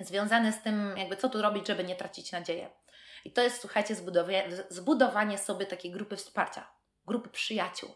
związany 0.00 0.52
z 0.52 0.62
tym, 0.62 0.94
jakby 0.96 1.16
co 1.16 1.28
tu 1.28 1.42
robić, 1.42 1.66
żeby 1.66 1.84
nie 1.84 1.96
tracić 1.96 2.32
nadziei. 2.32 2.66
I 3.24 3.32
to 3.32 3.42
jest, 3.42 3.60
słuchajcie, 3.60 3.94
zbudowanie, 4.70 5.38
sobie 5.38 5.66
takiej 5.66 5.90
grupy 5.90 6.16
wsparcia, 6.16 6.70
grupy 7.06 7.28
przyjaciół. 7.28 7.90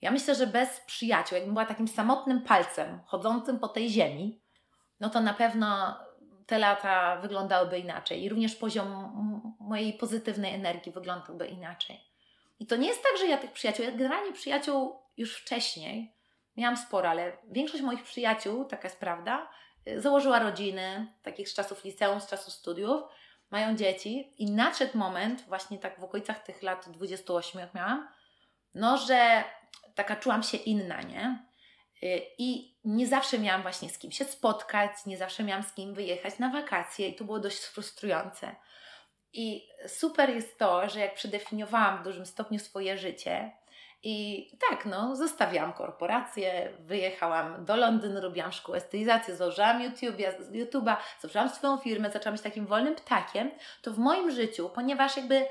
Ja 0.00 0.10
myślę, 0.10 0.34
że 0.34 0.46
bez 0.46 0.80
przyjaciół, 0.80 1.36
jakbym 1.36 1.54
była 1.54 1.66
takim 1.66 1.88
samotnym 1.88 2.42
palcem 2.42 3.00
chodzącym 3.06 3.58
po 3.58 3.68
tej 3.68 3.88
ziemi, 3.88 4.42
no 5.00 5.10
to 5.10 5.20
na 5.20 5.34
pewno 5.34 5.98
te 6.46 6.58
lata 6.58 7.16
wyglądałyby 7.16 7.78
inaczej 7.78 8.22
i 8.22 8.28
również 8.28 8.56
poziom 8.56 9.10
mojej 9.60 9.92
pozytywnej 9.92 10.54
energii 10.54 10.92
wyglądałby 10.92 11.46
inaczej. 11.46 12.00
I 12.58 12.66
to 12.66 12.76
nie 12.76 12.88
jest 12.88 13.02
tak, 13.02 13.18
że 13.18 13.26
ja 13.26 13.38
tych 13.38 13.52
przyjaciół, 13.52 13.84
ja 13.84 13.92
generalnie 13.92 14.32
przyjaciół 14.32 15.02
już 15.16 15.36
wcześniej 15.36 16.16
miałam 16.56 16.76
sporo, 16.76 17.10
ale 17.10 17.36
większość 17.50 17.82
moich 17.82 18.02
przyjaciół, 18.02 18.64
taka 18.64 18.88
jest 18.88 19.00
prawda, 19.00 19.50
założyła 19.96 20.38
rodziny, 20.38 21.06
takich 21.22 21.48
z 21.48 21.54
czasów 21.54 21.84
liceum, 21.84 22.20
z 22.20 22.26
czasów 22.26 22.54
studiów, 22.54 23.02
mają 23.50 23.76
dzieci 23.76 24.34
i 24.38 24.50
nadszedł 24.50 24.98
moment, 24.98 25.44
właśnie 25.48 25.78
tak 25.78 26.00
w 26.00 26.04
okolicach 26.04 26.38
tych 26.42 26.62
lat 26.62 26.88
28, 26.88 27.60
jak 27.60 27.74
miałam, 27.74 28.08
no, 28.74 28.98
że 28.98 29.44
taka 29.94 30.16
czułam 30.16 30.42
się 30.42 30.56
inna, 30.56 31.02
nie? 31.02 31.46
Y, 32.02 32.22
I 32.38 32.78
nie 32.84 33.06
zawsze 33.06 33.38
miałam 33.38 33.62
właśnie 33.62 33.90
z 33.90 33.98
kim 33.98 34.12
się 34.12 34.24
spotkać, 34.24 35.06
nie 35.06 35.16
zawsze 35.16 35.44
miałam 35.44 35.62
z 35.62 35.72
kim 35.72 35.94
wyjechać 35.94 36.38
na 36.38 36.48
wakacje, 36.48 37.08
i 37.08 37.16
to 37.16 37.24
było 37.24 37.40
dość 37.40 37.58
frustrujące. 37.58 38.56
I 39.32 39.68
super 39.86 40.30
jest 40.30 40.58
to, 40.58 40.88
że 40.88 41.00
jak 41.00 41.14
przedefiniowałam 41.14 42.00
w 42.00 42.04
dużym 42.04 42.26
stopniu 42.26 42.58
swoje 42.58 42.98
życie, 42.98 43.52
i 44.02 44.48
tak, 44.70 44.86
no, 44.86 45.16
zostawiałam 45.16 45.72
korporację, 45.72 46.72
wyjechałam 46.78 47.64
do 47.64 47.76
Londynu, 47.76 48.20
robiłam 48.20 48.52
szkołę 48.52 48.80
stylizacji, 48.80 49.36
założyłam 49.36 49.82
YouTube, 49.82 50.16
YouTube'a, 50.52 50.96
założyłam 51.20 51.48
swoją 51.48 51.76
firmę, 51.76 52.10
zaczęłam 52.10 52.34
być 52.34 52.42
takim 52.42 52.66
wolnym 52.66 52.94
ptakiem, 52.94 53.50
to 53.82 53.92
w 53.92 53.98
moim 53.98 54.30
życiu, 54.30 54.70
ponieważ 54.74 55.16
jakby 55.16 55.46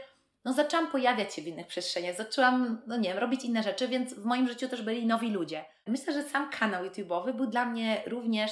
no 0.45 0.53
zaczęłam 0.53 0.91
pojawiać 0.91 1.33
się 1.33 1.41
w 1.41 1.47
innych 1.47 1.67
przestrzeniach, 1.67 2.15
zaczęłam, 2.15 2.81
no 2.87 2.97
nie 2.97 3.09
wiem, 3.09 3.17
robić 3.17 3.43
inne 3.43 3.63
rzeczy, 3.63 3.87
więc 3.87 4.13
w 4.13 4.25
moim 4.25 4.47
życiu 4.47 4.69
też 4.69 4.81
byli 4.81 5.05
nowi 5.05 5.29
ludzie. 5.31 5.65
Myślę, 5.87 6.13
że 6.13 6.23
sam 6.23 6.49
kanał 6.49 6.85
YouTube'owy 6.85 7.33
był 7.33 7.47
dla 7.47 7.65
mnie 7.65 8.03
również 8.05 8.51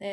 yy, 0.00 0.08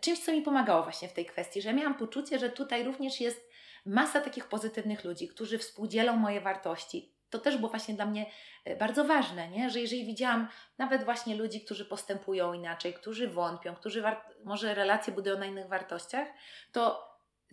czymś, 0.00 0.18
co 0.18 0.32
mi 0.32 0.42
pomagało 0.42 0.82
właśnie 0.82 1.08
w 1.08 1.12
tej 1.12 1.26
kwestii, 1.26 1.62
że 1.62 1.74
miałam 1.74 1.94
poczucie, 1.94 2.38
że 2.38 2.50
tutaj 2.50 2.84
również 2.84 3.20
jest 3.20 3.48
masa 3.86 4.20
takich 4.20 4.46
pozytywnych 4.46 5.04
ludzi, 5.04 5.28
którzy 5.28 5.58
współdzielą 5.58 6.16
moje 6.16 6.40
wartości. 6.40 7.17
To 7.30 7.38
też 7.38 7.56
było 7.56 7.68
właśnie 7.68 7.94
dla 7.94 8.06
mnie 8.06 8.26
e, 8.64 8.76
bardzo 8.76 9.04
ważne, 9.04 9.48
nie? 9.48 9.70
że 9.70 9.80
jeżeli 9.80 10.06
widziałam 10.06 10.48
nawet 10.78 11.04
właśnie 11.04 11.36
ludzi, 11.36 11.60
którzy 11.60 11.84
postępują 11.84 12.52
inaczej, 12.52 12.94
którzy 12.94 13.28
wątpią, 13.28 13.74
którzy 13.74 14.04
może 14.44 14.74
relacje 14.74 15.12
budują 15.12 15.38
na 15.38 15.46
innych 15.46 15.68
wartościach, 15.68 16.28
to 16.72 17.08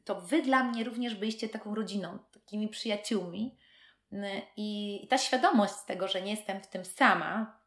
to 0.05 0.21
Wy 0.21 0.41
dla 0.41 0.63
mnie 0.63 0.83
również 0.83 1.15
byliście 1.15 1.49
taką 1.49 1.75
rodziną, 1.75 2.19
takimi 2.33 2.67
przyjaciółmi. 2.67 3.57
I 4.57 5.07
ta 5.09 5.17
świadomość 5.17 5.73
tego, 5.87 6.07
że 6.07 6.21
nie 6.21 6.31
jestem 6.31 6.61
w 6.61 6.67
tym 6.67 6.85
sama, 6.85 7.59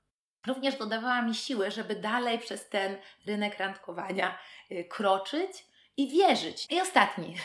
również 0.46 0.76
dodawała 0.76 1.22
mi 1.22 1.34
siły, 1.34 1.70
żeby 1.70 1.96
dalej 1.96 2.38
przez 2.38 2.68
ten 2.68 2.96
rynek 3.26 3.58
randkowania 3.58 4.38
y, 4.72 4.84
kroczyć 4.84 5.66
i 5.96 6.08
wierzyć. 6.08 6.66
I 6.70 6.80
ostatni 6.80 7.36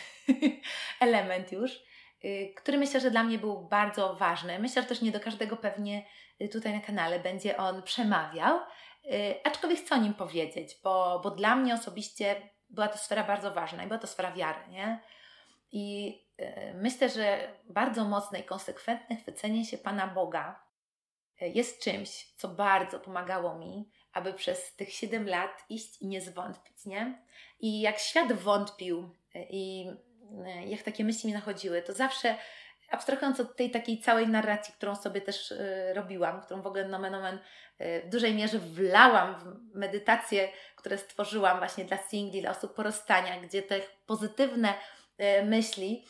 element 1.00 1.52
już, 1.52 1.72
który 2.56 2.78
myślę, 2.78 3.00
że 3.00 3.12
dla 3.12 3.24
mnie 3.24 3.40
był 3.40 3.68
bardzo 3.68 4.16
ważny. 4.16 4.60
Myślę, 4.60 4.82
że 4.82 4.88
też 4.88 5.02
nie 5.02 5.12
do 5.12 5.20
każdego 5.20 5.58
pewnie 5.58 6.06
y, 6.42 6.50
tutaj 6.50 6.74
na 6.74 6.80
kanale 6.80 7.20
będzie 7.20 7.58
on 7.58 7.84
przemawiał, 7.84 8.58
y, 8.58 9.36
aczkolwiek 9.44 9.80
chcę 9.80 9.96
o 9.96 9.98
nim 9.98 10.14
powiedzieć, 10.14 10.78
bo, 10.84 11.20
bo 11.24 11.32
dla 11.32 11.56
mnie 11.56 11.74
osobiście 11.74 12.50
była 12.70 12.88
to 12.88 12.98
sfera 12.98 13.24
bardzo 13.24 13.52
ważna 13.52 13.84
i 13.84 13.88
była 13.88 14.00
to 14.00 14.08
sfera 14.08 14.32
wiary, 14.32 14.60
nie? 14.70 15.00
I 15.72 16.18
myślę, 16.74 17.10
że 17.10 17.54
bardzo 17.64 18.06
mocne 18.06 18.40
i 18.40 18.44
konsekwentne 18.44 19.16
chwycenie 19.16 19.66
się 19.66 19.78
Pana 19.78 20.08
Boga 20.08 20.64
jest 21.42 21.84
czymś, 21.84 22.34
co 22.36 22.48
bardzo 22.48 23.00
pomagało 23.00 23.56
mi, 23.58 23.92
aby 24.14 24.34
przez 24.34 24.76
tych 24.76 24.94
7 24.94 25.30
lat 25.30 25.64
iść 25.70 26.02
i 26.02 26.08
nie 26.08 26.22
zwątpić, 26.22 26.86
nie? 26.86 27.24
I 27.60 27.82
jak 27.82 28.00
świat 28.00 28.34
wątpił 28.34 29.10
i 29.50 29.86
jak 30.66 30.82
takie 30.82 31.04
myśli 31.04 31.28
mi 31.28 31.34
nachodziły, 31.34 31.82
to 31.82 31.94
zawsze 31.94 32.36
abstrahując 32.92 33.40
od 33.40 33.56
tej 33.56 33.72
takiej 33.72 34.00
całej 34.00 34.28
narracji, 34.28 34.74
którą 34.74 34.96
sobie 34.96 35.22
też 35.22 35.52
y, 35.52 35.94
robiłam, 35.94 36.42
którą 36.42 36.62
w 36.62 36.68
ogóle 36.68 36.88
nomen 36.88 37.16
omen 37.16 37.40
y, 37.82 38.02
w 38.06 38.10
dużej 38.10 38.36
mierze 38.36 38.60
wlałam 38.60 39.36
w 39.40 39.76
medytacje, 39.76 40.50
które 40.76 40.98
stworzyłam 40.98 41.58
właśnie 41.58 41.86
dla 41.86 41.98
singli, 41.98 42.42
dla 42.42 42.52
osób 42.52 42.74
porostania, 42.74 43.40
gdzie 43.40 43.62
te 43.62 43.80
pozytywne 44.06 44.74
myśli, 45.44 46.06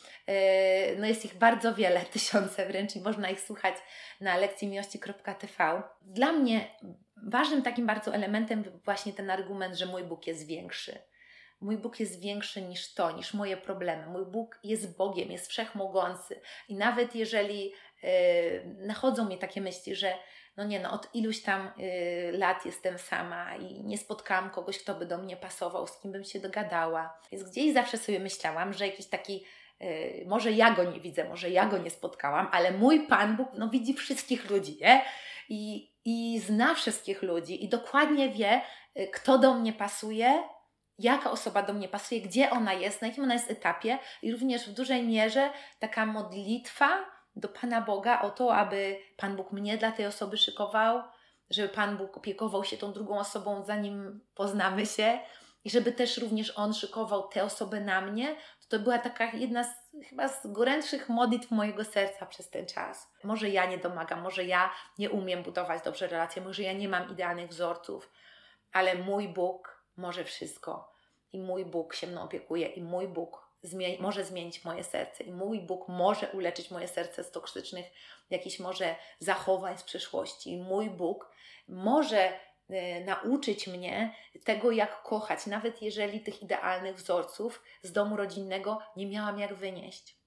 no 0.97 1.05
jest 1.05 1.25
ich 1.25 1.35
bardzo 1.35 1.75
wiele, 1.75 2.01
tysiące 2.13 2.65
wręcz 2.65 2.95
i 2.95 3.01
można 3.01 3.29
ich 3.29 3.41
słuchać 3.41 3.75
na 4.21 4.37
lekcji 4.37 4.67
miłości.tv. 4.67 5.83
Dla 6.01 6.31
mnie 6.31 6.67
ważnym 7.27 7.61
takim 7.61 7.85
bardzo 7.85 8.13
elementem 8.13 8.63
był 8.63 8.79
właśnie 8.85 9.13
ten 9.13 9.29
argument, 9.29 9.75
że 9.75 9.85
mój 9.85 10.03
Bóg 10.03 10.27
jest 10.27 10.47
większy 10.47 10.99
Mój 11.63 11.77
Bóg 11.77 11.99
jest 11.99 12.19
większy 12.19 12.61
niż 12.61 12.93
to, 12.93 13.11
niż 13.11 13.33
moje 13.33 13.57
problemy. 13.57 14.07
Mój 14.07 14.25
Bóg 14.25 14.59
jest 14.63 14.97
Bogiem, 14.97 15.31
jest 15.31 15.47
wszechmogący. 15.47 16.41
I 16.69 16.75
nawet 16.75 17.15
jeżeli 17.15 17.73
yy, 18.03 18.09
nachodzą 18.79 19.25
mnie 19.25 19.37
takie 19.37 19.61
myśli, 19.61 19.95
że 19.95 20.13
no 20.57 20.63
nie, 20.63 20.79
no 20.79 20.91
od 20.91 21.15
iluś 21.15 21.41
tam 21.41 21.71
yy, 21.77 22.37
lat 22.37 22.65
jestem 22.65 22.99
sama 22.99 23.55
i 23.55 23.83
nie 23.83 23.97
spotkałam 23.97 24.49
kogoś, 24.49 24.79
kto 24.79 24.95
by 24.95 25.05
do 25.05 25.17
mnie 25.17 25.37
pasował, 25.37 25.87
z 25.87 25.99
kim 25.99 26.11
bym 26.11 26.23
się 26.23 26.39
dogadała. 26.39 27.19
Więc 27.31 27.43
gdzieś 27.43 27.73
zawsze 27.73 27.97
sobie 27.97 28.19
myślałam, 28.19 28.73
że 28.73 28.87
jakiś 28.87 29.07
taki 29.07 29.45
Yy, 29.79 30.25
może 30.27 30.51
ja 30.51 30.71
go 30.71 30.83
nie 30.83 30.99
widzę, 30.99 31.29
może 31.29 31.49
ja 31.49 31.65
go 31.65 31.77
nie 31.77 31.89
spotkałam, 31.89 32.47
ale 32.51 32.71
mój 32.71 33.07
Pan 33.07 33.35
Bóg 33.37 33.49
no, 33.53 33.69
widzi 33.69 33.93
wszystkich 33.93 34.49
ludzi, 34.49 34.77
nie? 34.81 35.01
I, 35.49 35.91
I 36.05 36.39
zna 36.39 36.75
wszystkich 36.75 37.21
ludzi 37.21 37.65
i 37.65 37.69
dokładnie 37.69 38.29
wie, 38.29 38.61
y, 38.99 39.07
kto 39.07 39.37
do 39.37 39.53
mnie 39.53 39.73
pasuje, 39.73 40.43
jaka 40.99 41.31
osoba 41.31 41.63
do 41.63 41.73
mnie 41.73 41.89
pasuje, 41.89 42.21
gdzie 42.21 42.49
ona 42.49 42.73
jest, 42.73 43.01
na 43.01 43.07
jakim 43.07 43.23
ona 43.23 43.33
jest 43.33 43.51
etapie 43.51 43.99
i 44.21 44.31
również 44.31 44.69
w 44.69 44.73
dużej 44.73 45.03
mierze 45.03 45.49
taka 45.79 46.05
modlitwa 46.05 47.05
do 47.35 47.49
Pana 47.49 47.81
Boga 47.81 48.21
o 48.21 48.29
to, 48.29 48.55
aby 48.55 48.99
Pan 49.17 49.35
Bóg 49.35 49.51
mnie 49.51 49.77
dla 49.77 49.91
tej 49.91 50.05
osoby 50.05 50.37
szykował, 50.37 51.03
żeby 51.49 51.69
Pan 51.69 51.97
Bóg 51.97 52.17
opiekował 52.17 52.63
się 52.63 52.77
tą 52.77 52.93
drugą 52.93 53.19
osobą, 53.19 53.63
zanim 53.65 54.21
poznamy 54.35 54.85
się 54.85 55.19
i 55.63 55.69
żeby 55.69 55.91
też 55.91 56.17
również 56.17 56.53
On 56.55 56.73
szykował 56.73 57.27
te 57.27 57.43
osoby 57.43 57.81
na 57.81 58.01
mnie, 58.01 58.35
to, 58.35 58.77
to 58.77 58.83
była 58.83 58.97
taka 58.97 59.25
jedna 59.25 59.63
z 59.63 59.67
chyba 60.09 60.27
z 60.27 60.47
gorętszych 60.47 61.09
modlitw 61.09 61.51
mojego 61.51 61.83
serca 61.83 62.25
przez 62.25 62.49
ten 62.49 62.65
czas. 62.65 63.11
Może 63.23 63.49
ja 63.49 63.65
nie 63.65 63.77
domagam, 63.77 64.21
może 64.21 64.43
ja 64.43 64.69
nie 64.97 65.09
umiem 65.09 65.43
budować 65.43 65.83
dobrze 65.83 66.07
relacje, 66.07 66.41
może 66.41 66.63
ja 66.63 66.73
nie 66.73 66.89
mam 66.89 67.09
idealnych 67.09 67.49
wzorców, 67.49 68.11
ale 68.71 68.95
mój 68.95 69.27
Bóg 69.27 69.72
może 69.97 70.23
wszystko. 70.23 70.93
I 71.33 71.39
mój 71.39 71.65
Bóg 71.65 71.93
się 71.93 72.07
mną 72.07 72.23
opiekuje, 72.23 72.67
i 72.67 72.81
mój 72.81 73.07
Bóg 73.07 73.43
może 73.99 74.25
zmienić 74.25 74.65
moje 74.65 74.83
serce, 74.83 75.23
i 75.23 75.31
mój 75.31 75.59
Bóg 75.59 75.87
może 75.87 76.31
uleczyć 76.31 76.71
moje 76.71 76.87
serce 76.87 77.23
z 77.23 77.31
toksycznych 77.31 77.85
jakichś 78.29 78.59
może 78.59 78.95
zachowań 79.19 79.77
z 79.77 79.83
przeszłości, 79.83 80.51
i 80.51 80.57
mój 80.57 80.89
Bóg 80.89 81.31
może 81.67 82.33
y, 82.33 83.03
nauczyć 83.05 83.67
mnie 83.67 84.15
tego, 84.43 84.71
jak 84.71 85.03
kochać, 85.03 85.45
nawet 85.45 85.81
jeżeli 85.81 86.21
tych 86.21 86.43
idealnych 86.43 86.95
wzorców 86.95 87.63
z 87.81 87.91
domu 87.91 88.15
rodzinnego 88.15 88.79
nie 88.95 89.07
miałam 89.07 89.39
jak 89.39 89.53
wynieść. 89.53 90.17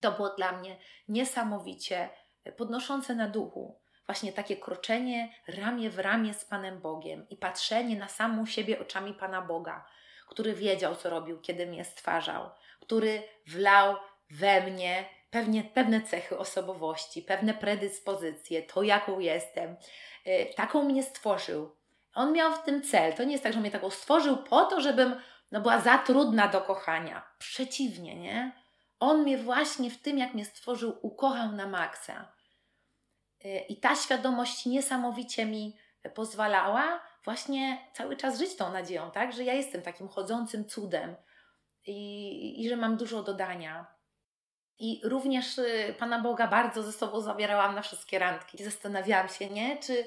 To 0.00 0.12
było 0.12 0.28
dla 0.28 0.52
mnie 0.52 0.76
niesamowicie 1.08 2.08
podnoszące 2.56 3.14
na 3.14 3.28
duchu, 3.28 3.81
właśnie 4.12 4.32
takie 4.32 4.56
kroczenie 4.56 5.34
ramię 5.48 5.90
w 5.90 5.98
ramię 5.98 6.34
z 6.34 6.44
Panem 6.44 6.80
Bogiem 6.80 7.26
i 7.30 7.36
patrzenie 7.36 7.96
na 7.96 8.08
samą 8.08 8.46
siebie 8.46 8.80
oczami 8.80 9.14
Pana 9.14 9.42
Boga, 9.42 9.86
który 10.28 10.54
wiedział, 10.54 10.96
co 10.96 11.10
robił, 11.10 11.40
kiedy 11.40 11.66
mnie 11.66 11.84
stwarzał, 11.84 12.50
który 12.80 13.22
wlał 13.46 13.96
we 14.30 14.60
mnie 14.60 15.04
pewnie, 15.30 15.64
pewne 15.64 16.02
cechy 16.02 16.38
osobowości, 16.38 17.22
pewne 17.22 17.54
predyspozycje, 17.54 18.62
to 18.62 18.82
jaką 18.82 19.18
jestem. 19.18 19.76
Yy, 20.26 20.46
taką 20.56 20.84
mnie 20.84 21.02
stworzył. 21.02 21.76
On 22.14 22.32
miał 22.32 22.52
w 22.52 22.62
tym 22.62 22.82
cel. 22.82 23.14
To 23.14 23.24
nie 23.24 23.32
jest 23.32 23.44
tak, 23.44 23.52
że 23.52 23.60
mnie 23.60 23.70
taką 23.70 23.90
stworzył 23.90 24.36
po 24.36 24.64
to, 24.64 24.80
żebym 24.80 25.20
no, 25.52 25.60
była 25.60 25.80
za 25.80 25.98
trudna 25.98 26.48
do 26.48 26.60
kochania. 26.60 27.22
Przeciwnie, 27.38 28.14
nie? 28.14 28.52
On 29.00 29.22
mnie 29.22 29.38
właśnie 29.38 29.90
w 29.90 30.02
tym, 30.02 30.18
jak 30.18 30.34
mnie 30.34 30.44
stworzył, 30.44 30.98
ukochał 31.02 31.52
na 31.52 31.66
maksa. 31.66 32.32
Y, 33.44 33.58
I 33.68 33.76
ta 33.76 33.96
świadomość 33.96 34.66
niesamowicie 34.66 35.46
mi 35.46 35.76
pozwalała 36.14 37.00
właśnie 37.24 37.78
cały 37.92 38.16
czas 38.16 38.38
żyć 38.38 38.56
tą 38.56 38.72
nadzieją, 38.72 39.10
tak? 39.10 39.32
Że 39.32 39.44
ja 39.44 39.52
jestem 39.52 39.82
takim 39.82 40.08
chodzącym 40.08 40.64
cudem 40.68 41.16
i, 41.86 42.64
i 42.64 42.68
że 42.68 42.76
mam 42.76 42.96
dużo 42.96 43.22
dodania. 43.22 43.86
I 44.78 45.00
również 45.04 45.58
y, 45.58 45.94
Pana 45.98 46.18
Boga 46.18 46.46
bardzo 46.46 46.82
ze 46.82 46.92
sobą 46.92 47.20
zabierałam 47.20 47.74
na 47.74 47.82
wszystkie 47.82 48.18
randki. 48.18 48.64
Zastanawiałam 48.64 49.28
się, 49.28 49.50
nie? 49.50 49.78
Czy, 49.78 50.06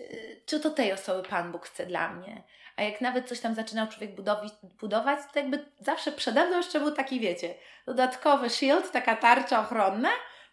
y, 0.00 0.42
czy 0.46 0.60
to 0.60 0.70
tej 0.70 0.92
osoby 0.92 1.28
Pan 1.28 1.52
Bóg 1.52 1.66
chce 1.66 1.86
dla 1.86 2.12
mnie? 2.12 2.42
A 2.76 2.82
jak 2.82 3.00
nawet 3.00 3.28
coś 3.28 3.40
tam 3.40 3.54
zaczynał 3.54 3.88
człowiek 3.88 4.14
budować, 4.14 4.52
budować 4.62 5.20
to 5.32 5.38
jakby 5.38 5.72
zawsze 5.80 6.12
przede 6.12 6.46
mną 6.46 6.56
jeszcze 6.56 6.80
był 6.80 6.90
taki, 6.90 7.20
wiecie, 7.20 7.54
dodatkowy 7.86 8.50
shield, 8.50 8.92
taka 8.92 9.16
tarcza 9.16 9.60
ochronna, 9.60 10.10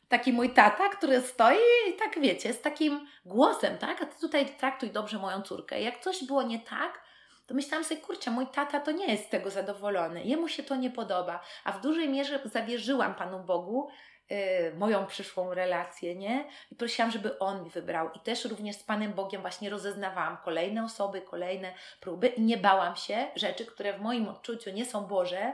taki 0.10 0.34
mój 0.34 0.50
tata, 0.50 0.90
który 0.90 1.22
stoi 1.22 1.58
i 1.90 1.94
tak 1.94 2.20
wiecie, 2.20 2.54
z 2.54 2.62
takim 2.62 3.08
głosem, 3.26 3.78
tak? 3.78 4.02
A 4.02 4.06
ty 4.06 4.22
tutaj 4.22 4.46
traktuj 4.46 4.90
dobrze 4.90 5.20
moją 5.20 5.42
córkę. 5.42 5.82
Jak 5.82 6.00
coś 6.00 6.24
było 6.24 6.44
nie 6.44 6.60
tak, 6.60 7.04
to 7.48 7.54
myślałam 7.54 7.84
sobie, 7.84 8.02
kurczę, 8.02 8.32
mój 8.32 8.48
tata 8.48 8.80
to 8.80 8.92
nie 8.92 9.12
jest 9.12 9.26
z 9.26 9.30
tego 9.30 9.50
zadowolony, 9.50 10.24
jemu 10.24 10.48
się 10.48 10.64
to 10.64 10.76
nie 10.76 10.90
podoba, 10.92 11.40
a 11.64 11.72
w 11.72 11.82
dużej 11.82 12.10
mierze 12.10 12.40
zawierzyłam 12.46 13.16
Panu 13.16 13.40
Bogu 13.40 13.90
yy, 14.30 14.38
moją 14.78 15.06
przyszłą 15.06 15.54
relację, 15.54 16.16
nie? 16.16 16.46
I 16.72 16.76
prosiłam, 16.76 17.12
żeby 17.12 17.40
On 17.40 17.64
mi 17.64 17.70
wybrał. 17.70 18.10
I 18.12 18.20
też 18.20 18.46
również 18.46 18.76
z 18.76 18.84
Panem 18.84 19.14
Bogiem 19.14 19.42
właśnie 19.42 19.70
rozeznawałam 19.70 20.38
kolejne 20.46 20.84
osoby, 20.84 21.22
kolejne 21.22 21.74
próby 22.00 22.28
i 22.28 22.42
nie 22.42 22.58
bałam 22.58 22.96
się 22.96 23.28
rzeczy, 23.36 23.66
które 23.66 23.94
w 23.94 24.02
moim 24.02 24.30
odczuciu 24.30 24.72
nie 24.72 24.86
są 24.86 25.06
Boże, 25.06 25.54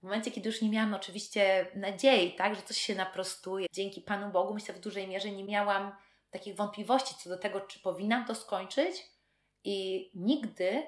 w 0.00 0.02
momencie, 0.02 0.30
kiedy 0.30 0.48
już 0.48 0.62
nie 0.62 0.70
miałam 0.70 0.94
oczywiście 0.94 1.66
nadziei, 1.74 2.36
tak, 2.36 2.54
że 2.54 2.62
coś 2.62 2.78
się 2.78 2.94
naprostuje, 2.94 3.66
dzięki 3.72 4.00
Panu 4.00 4.32
Bogu, 4.32 4.54
myślę, 4.54 4.74
w 4.74 4.80
dużej 4.80 5.08
mierze 5.08 5.30
nie 5.30 5.44
miałam 5.44 5.92
takich 6.30 6.56
wątpliwości 6.56 7.14
co 7.14 7.30
do 7.30 7.38
tego, 7.38 7.60
czy 7.60 7.80
powinnam 7.80 8.26
to 8.26 8.34
skończyć, 8.34 9.16
i 9.66 10.10
nigdy 10.14 10.86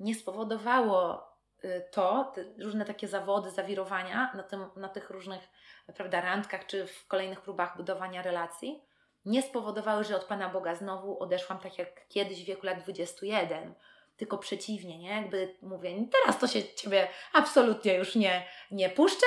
nie 0.00 0.14
spowodowało 0.14 1.28
y, 1.64 1.88
to, 1.92 2.32
różne 2.62 2.84
takie 2.84 3.08
zawody, 3.08 3.50
zawirowania 3.50 4.32
na, 4.34 4.42
tym, 4.42 4.70
na 4.76 4.88
tych 4.88 5.10
różnych 5.10 5.48
prawda, 5.96 6.20
randkach 6.20 6.66
czy 6.66 6.86
w 6.86 7.06
kolejnych 7.06 7.40
próbach 7.40 7.76
budowania 7.76 8.22
relacji, 8.22 8.84
nie 9.24 9.42
spowodowały, 9.42 10.04
że 10.04 10.16
od 10.16 10.24
Pana 10.24 10.48
Boga 10.48 10.74
znowu 10.74 11.22
odeszłam 11.22 11.58
tak 11.58 11.78
jak 11.78 12.08
kiedyś 12.08 12.42
w 12.42 12.46
wieku 12.46 12.66
lat 12.66 12.82
21 12.82 13.74
tylko 14.18 14.38
przeciwnie, 14.38 14.98
nie? 14.98 15.10
Jakby 15.10 15.54
mówię, 15.62 15.90
teraz 16.12 16.38
to 16.38 16.46
się 16.46 16.74
Ciebie 16.74 17.08
absolutnie 17.32 17.94
już 17.94 18.14
nie, 18.14 18.46
nie 18.70 18.90
puszczę, 18.90 19.26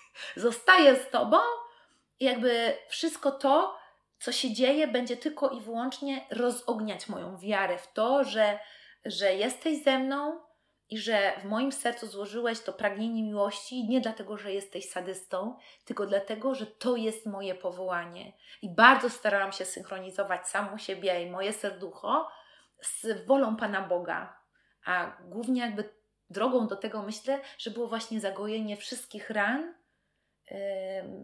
zostaję 0.36 0.96
z 0.96 1.10
Tobą 1.10 1.38
i 2.20 2.24
jakby 2.24 2.76
wszystko 2.88 3.30
to, 3.30 3.78
co 4.18 4.32
się 4.32 4.52
dzieje, 4.52 4.86
będzie 4.86 5.16
tylko 5.16 5.48
i 5.48 5.60
wyłącznie 5.60 6.26
rozogniać 6.30 7.08
moją 7.08 7.38
wiarę 7.38 7.78
w 7.78 7.92
to, 7.92 8.24
że, 8.24 8.58
że 9.04 9.34
jesteś 9.34 9.82
ze 9.82 9.98
mną 9.98 10.40
i 10.90 10.98
że 10.98 11.32
w 11.40 11.44
moim 11.44 11.72
sercu 11.72 12.06
złożyłeś 12.06 12.60
to 12.60 12.72
pragnienie 12.72 13.22
miłości 13.22 13.88
nie 13.88 14.00
dlatego, 14.00 14.36
że 14.36 14.52
jesteś 14.52 14.90
sadystą, 14.90 15.56
tylko 15.84 16.06
dlatego, 16.06 16.54
że 16.54 16.66
to 16.66 16.96
jest 16.96 17.26
moje 17.26 17.54
powołanie. 17.54 18.32
I 18.62 18.74
bardzo 18.74 19.10
starałam 19.10 19.52
się 19.52 19.64
synchronizować 19.64 20.48
samą 20.48 20.78
siebie 20.78 21.22
i 21.22 21.30
moje 21.30 21.52
serducho 21.52 22.28
z 22.82 23.26
wolą 23.26 23.56
Pana 23.56 23.88
Boga. 23.88 24.36
A 24.84 25.16
głównie 25.24 25.60
jakby 25.60 25.94
drogą 26.30 26.66
do 26.66 26.76
tego 26.76 27.02
myślę, 27.02 27.40
że 27.58 27.70
było 27.70 27.88
właśnie 27.88 28.20
zagojenie 28.20 28.76
wszystkich 28.76 29.30
ran 29.30 29.74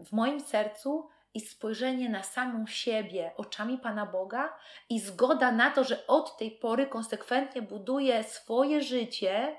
w 0.05 0.11
moim 0.11 0.39
sercu 0.39 1.09
i 1.33 1.39
spojrzenie 1.41 2.09
na 2.09 2.23
samą 2.23 2.67
siebie 2.67 3.31
oczami 3.37 3.77
Pana 3.77 4.05
Boga 4.05 4.57
i 4.89 4.99
zgoda 4.99 5.51
na 5.51 5.71
to, 5.71 5.83
że 5.83 6.07
od 6.07 6.37
tej 6.37 6.51
pory 6.51 6.87
konsekwentnie 6.87 7.61
buduję 7.61 8.23
swoje 8.23 8.81
życie 8.81 9.55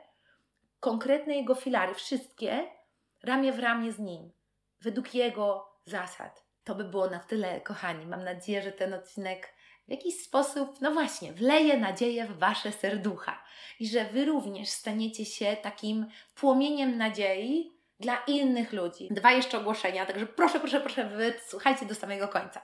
konkretne 0.80 1.36
jego 1.36 1.54
filary, 1.54 1.94
wszystkie 1.94 2.68
ramię 3.22 3.52
w 3.52 3.58
ramię 3.58 3.92
z 3.92 3.98
nim, 3.98 4.32
według 4.80 5.14
jego 5.14 5.70
zasad. 5.84 6.44
To 6.64 6.74
by 6.74 6.84
było 6.84 7.10
na 7.10 7.18
tyle, 7.18 7.60
kochani. 7.60 8.06
Mam 8.06 8.24
nadzieję, 8.24 8.62
że 8.62 8.72
ten 8.72 8.94
odcinek 8.94 9.54
w 9.90 9.92
jakiś 9.92 10.22
sposób, 10.22 10.80
no 10.80 10.90
właśnie, 10.92 11.32
wleje 11.32 11.76
nadzieję 11.76 12.26
w 12.26 12.38
Wasze 12.38 12.72
serducha 12.72 13.42
i 13.80 13.88
że 13.88 14.04
Wy 14.04 14.24
również 14.24 14.68
staniecie 14.68 15.24
się 15.24 15.56
takim 15.62 16.06
płomieniem 16.34 16.98
nadziei 16.98 17.72
dla 18.00 18.22
innych 18.26 18.72
ludzi. 18.72 19.08
Dwa 19.10 19.32
jeszcze 19.32 19.58
ogłoszenia, 19.58 20.06
także 20.06 20.26
proszę, 20.26 20.60
proszę, 20.60 20.80
proszę, 20.80 21.04
wysłuchajcie 21.04 21.86
do 21.86 21.94
samego 21.94 22.28
końca. 22.28 22.60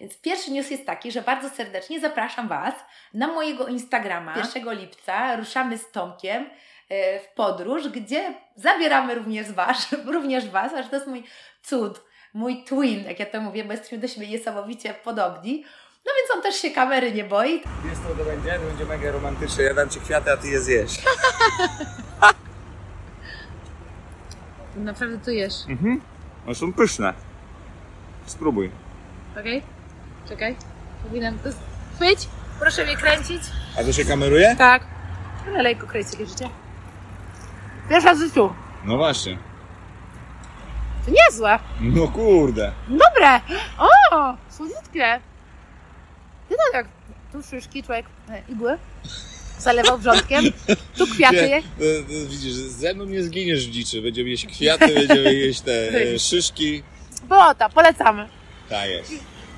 Więc 0.00 0.20
pierwszy 0.20 0.50
news 0.50 0.70
jest 0.70 0.86
taki, 0.86 1.12
że 1.12 1.22
bardzo 1.22 1.48
serdecznie 1.48 2.00
zapraszam 2.00 2.48
Was 2.48 2.74
na 3.14 3.26
mojego 3.26 3.66
Instagrama. 3.66 4.34
1 4.36 4.78
lipca 4.80 5.36
ruszamy 5.36 5.78
z 5.78 5.90
Tomkiem 5.90 6.50
e, 6.88 7.20
w 7.20 7.28
podróż, 7.28 7.88
gdzie 7.88 8.34
zabieramy 8.56 9.14
również 9.14 9.52
Was, 9.52 9.92
również 10.14 10.48
Was, 10.48 10.74
aż 10.74 10.88
to 10.88 10.96
jest 10.96 11.06
mój 11.06 11.24
cud, 11.62 12.00
mój 12.34 12.64
twin, 12.64 13.04
jak 13.04 13.20
ja 13.20 13.26
to 13.26 13.40
mówię, 13.40 13.64
bo 13.64 13.72
jesteśmy 13.72 13.98
do 13.98 14.08
siebie 14.08 14.28
niesamowicie 14.28 14.94
podobni. 14.94 15.64
No 16.06 16.12
więc 16.18 16.30
on 16.36 16.42
też 16.42 16.54
się 16.62 16.70
kamery 16.70 17.12
nie 17.12 17.24
boi. 17.24 17.62
Co 18.08 18.14
to 18.14 18.24
będzie? 18.24 18.52
To 18.52 18.66
będzie 18.66 18.84
mega 18.84 19.12
romantyczne. 19.12 19.62
Ja 19.64 19.74
dam 19.74 19.88
Ci 19.88 20.00
kwiaty, 20.00 20.32
a 20.32 20.36
Ty 20.36 20.48
je 20.48 20.60
zjesz. 20.60 20.98
Naprawdę 24.76 25.18
tu 25.24 25.30
jesz. 25.30 25.54
Mhm. 25.68 26.00
One 26.46 26.54
są 26.54 26.72
pyszne. 26.72 27.14
Spróbuj. 28.26 28.70
Okej? 29.40 29.62
Czekaj. 30.28 30.56
Powinnam 31.02 31.38
to... 31.38 31.48
Chwyć! 31.96 32.28
Proszę 32.60 32.84
mnie 32.84 32.96
kręcić. 32.96 33.42
A 33.80 33.84
to 33.84 33.92
się 33.92 34.04
kameruje? 34.04 34.56
Tak. 34.58 34.82
Lejko 35.52 35.86
kręci 35.86 36.10
takie 36.10 36.26
życie. 36.26 36.48
Pierwsza 37.88 38.14
w 38.14 38.18
życiu. 38.18 38.52
No 38.84 38.96
właśnie. 38.96 39.38
To 41.06 41.10
niezłe. 41.10 41.58
No 41.80 42.08
kurde. 42.08 42.72
Dobre. 42.88 43.40
O, 43.78 44.34
słodkie. 44.48 45.20
Ty 46.50 46.56
tak 46.56 46.74
jak 46.74 46.86
tu 47.32 47.42
szyszki, 47.42 47.82
człowiek 47.82 48.06
e, 48.30 48.42
igły 48.48 48.78
zalewał 49.58 49.98
wrzątkiem, 49.98 50.44
tu 50.98 51.06
kwiaty. 51.06 51.36
Nie, 51.48 51.56
e, 51.56 51.60
e, 51.60 52.26
widzisz, 52.28 52.52
ze 52.52 52.94
mną 52.94 53.04
nie 53.04 53.22
zginiesz 53.22 53.68
w 53.68 53.70
dziczy. 53.70 54.02
Będziemy 54.02 54.30
jeść 54.30 54.46
kwiaty, 54.46 54.94
będziemy 54.94 55.34
jeść 55.34 55.60
te 55.60 55.88
e, 55.88 56.18
szyszki. 56.28 56.82
Błota, 57.22 57.68
polecamy. 57.68 58.28
Tak 58.68 58.90
jest. 58.90 59.12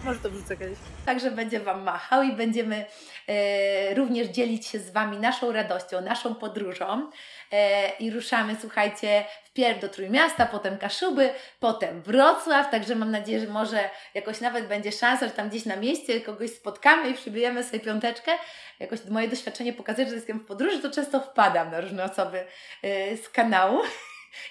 Może 0.04 0.18
to 0.18 0.30
wrzucę 0.30 0.56
kiedyś. 0.56 0.78
Także 1.06 1.30
będzie 1.30 1.60
Wam 1.60 1.82
machał 1.82 2.22
i 2.22 2.32
będziemy 2.32 2.84
e, 3.28 3.94
również 3.94 4.28
dzielić 4.28 4.66
się 4.66 4.78
z 4.78 4.90
Wami 4.90 5.18
naszą 5.18 5.52
radością, 5.52 6.00
naszą 6.00 6.34
podróżą. 6.34 7.10
E, 7.52 7.92
I 7.98 8.10
ruszamy, 8.10 8.56
słuchajcie, 8.60 9.24
wpierw 9.44 9.80
do 9.80 9.88
Trójmiasta, 9.88 10.46
potem 10.46 10.78
Kaszuby, 10.78 11.30
potem 11.60 12.02
Wrocław. 12.02 12.70
Także 12.70 12.94
mam 12.94 13.10
nadzieję, 13.10 13.40
że 13.40 13.46
może 13.46 13.90
jakoś 14.14 14.40
nawet 14.40 14.66
będzie 14.66 14.92
szansa, 14.92 15.26
że 15.26 15.32
tam 15.32 15.48
gdzieś 15.48 15.64
na 15.64 15.76
mieście 15.76 16.20
kogoś 16.20 16.50
spotkamy 16.50 17.10
i 17.10 17.14
przybijemy 17.14 17.64
sobie 17.64 17.80
piąteczkę. 17.80 18.32
Jakoś 18.80 19.04
moje 19.04 19.28
doświadczenie 19.28 19.72
pokazuje, 19.72 20.08
że 20.08 20.14
jestem 20.14 20.38
w 20.38 20.46
podróży, 20.46 20.78
to 20.78 20.90
często 20.90 21.20
wpadam 21.20 21.70
na 21.70 21.80
różne 21.80 22.04
osoby 22.04 22.44
e, 22.82 23.16
z 23.16 23.28
kanału. 23.28 23.82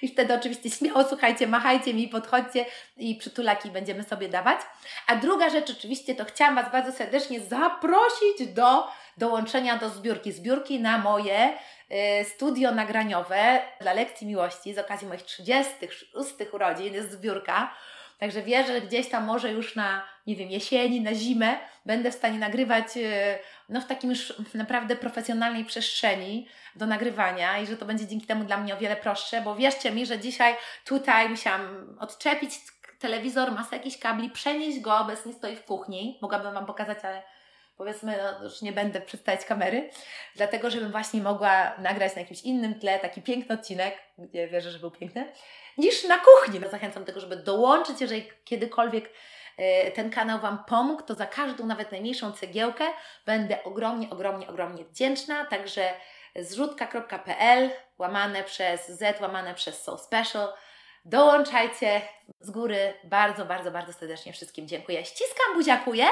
I 0.01 0.07
wtedy 0.07 0.33
oczywiście 0.33 0.69
śmiało, 0.69 1.03
słuchajcie, 1.03 1.47
machajcie 1.47 1.93
mi, 1.93 2.07
podchodźcie 2.07 2.65
i 2.97 3.15
przytulaki 3.15 3.71
będziemy 3.71 4.03
sobie 4.03 4.29
dawać. 4.29 4.59
A 5.07 5.15
druga 5.15 5.49
rzecz 5.49 5.69
oczywiście, 5.69 6.15
to 6.15 6.25
chciałam 6.25 6.55
Was 6.55 6.71
bardzo 6.71 6.91
serdecznie 6.91 7.39
zaprosić 7.39 8.47
do 8.53 8.87
dołączenia 9.17 9.77
do 9.77 9.89
zbiórki. 9.89 10.31
Zbiórki 10.31 10.79
na 10.79 10.97
moje 10.97 11.53
studio 12.23 12.71
nagraniowe 12.71 13.61
dla 13.81 13.93
lekcji 13.93 14.27
miłości 14.27 14.73
z 14.73 14.77
okazji 14.77 15.07
moich 15.07 15.23
36 15.23 16.33
urodzin 16.53 16.93
jest 16.93 17.11
zbiórka. 17.11 17.73
Także 18.19 18.41
wierzę, 18.41 18.73
że 18.73 18.81
gdzieś 18.81 19.09
tam 19.09 19.25
może 19.25 19.51
już 19.51 19.75
na, 19.75 20.03
nie 20.27 20.35
wiem, 20.35 20.49
jesieni, 20.49 21.01
na 21.01 21.13
zimę 21.13 21.59
będę 21.85 22.11
w 22.11 22.15
stanie 22.15 22.39
nagrywać 22.39 22.97
y, 22.97 23.39
no, 23.69 23.81
w 23.81 23.85
takim 23.85 24.09
już 24.09 24.33
naprawdę 24.53 24.95
profesjonalnej 24.95 25.65
przestrzeni 25.65 26.47
do 26.75 26.85
nagrywania 26.85 27.57
i 27.57 27.67
że 27.67 27.77
to 27.77 27.85
będzie 27.85 28.07
dzięki 28.07 28.27
temu 28.27 28.43
dla 28.43 28.57
mnie 28.57 28.73
o 28.73 28.77
wiele 28.77 28.95
prostsze, 28.95 29.41
bo 29.41 29.55
wierzcie 29.55 29.91
mi, 29.91 30.05
że 30.05 30.19
dzisiaj 30.19 30.55
tutaj 30.85 31.29
musiałam 31.29 31.97
odczepić 31.99 32.51
telewizor, 32.99 33.51
masę 33.51 33.75
jakichś 33.75 33.97
kabli, 33.97 34.29
przenieść 34.29 34.79
go, 34.79 34.97
obecnie 34.97 35.33
stoi 35.33 35.55
w 35.55 35.65
kuchni. 35.65 36.19
Mogłabym 36.21 36.53
Wam 36.53 36.65
pokazać, 36.65 36.97
ale 37.03 37.23
powiedzmy, 37.81 38.17
no, 38.17 38.43
już 38.43 38.61
nie 38.61 38.71
będę 38.71 39.01
przedstawiać 39.01 39.45
kamery, 39.45 39.89
dlatego 40.35 40.69
żebym 40.69 40.91
właśnie 40.91 41.21
mogła 41.21 41.77
nagrać 41.77 42.15
na 42.15 42.21
jakimś 42.21 42.41
innym 42.41 42.79
tle 42.79 42.99
taki 42.99 43.21
piękny 43.21 43.55
odcinek, 43.55 43.97
gdzie 44.17 44.47
wierzę, 44.47 44.71
że 44.71 44.79
był 44.79 44.91
piękny, 44.91 45.31
niż 45.77 46.03
na 46.03 46.17
kuchni. 46.17 46.59
Zachęcam 46.71 47.03
do 47.03 47.07
tego, 47.07 47.19
żeby 47.19 47.35
dołączyć, 47.35 48.01
jeżeli 48.01 48.29
kiedykolwiek 48.45 49.09
e, 49.57 49.91
ten 49.91 50.09
kanał 50.09 50.39
Wam 50.39 50.63
pomógł, 50.67 51.03
to 51.03 51.13
za 51.13 51.25
każdą, 51.25 51.65
nawet 51.65 51.91
najmniejszą 51.91 52.31
cegiełkę 52.31 52.85
będę 53.25 53.63
ogromnie, 53.63 54.09
ogromnie, 54.09 54.47
ogromnie 54.47 54.85
wdzięczna. 54.85 55.45
Także 55.45 55.93
zrzutka.pl 56.35 57.69
łamane 57.97 58.43
przez 58.43 58.87
Z, 58.87 59.21
łamane 59.21 59.53
przez 59.53 59.83
So 59.83 59.97
Special. 59.97 60.47
Dołączajcie 61.05 62.01
z 62.39 62.51
góry. 62.51 62.93
Bardzo, 63.03 63.45
bardzo, 63.45 63.71
bardzo 63.71 63.93
serdecznie 63.93 64.33
wszystkim 64.33 64.67
dziękuję. 64.67 65.05
Ściskam, 65.05 65.53
buziakuję 65.53 66.05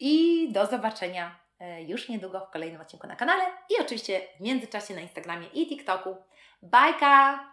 i 0.00 0.48
do 0.52 0.66
zobaczenia 0.66 1.40
e, 1.60 1.82
już 1.82 2.08
niedługo 2.08 2.40
w 2.40 2.50
kolejnym 2.50 2.80
odcinku 2.80 3.06
na 3.06 3.16
kanale 3.16 3.44
i 3.70 3.82
oczywiście 3.82 4.20
w 4.36 4.40
międzyczasie 4.40 4.94
na 4.94 5.00
Instagramie 5.00 5.46
i 5.46 5.68
TikToku. 5.68 6.16
Bajka! 6.62 7.51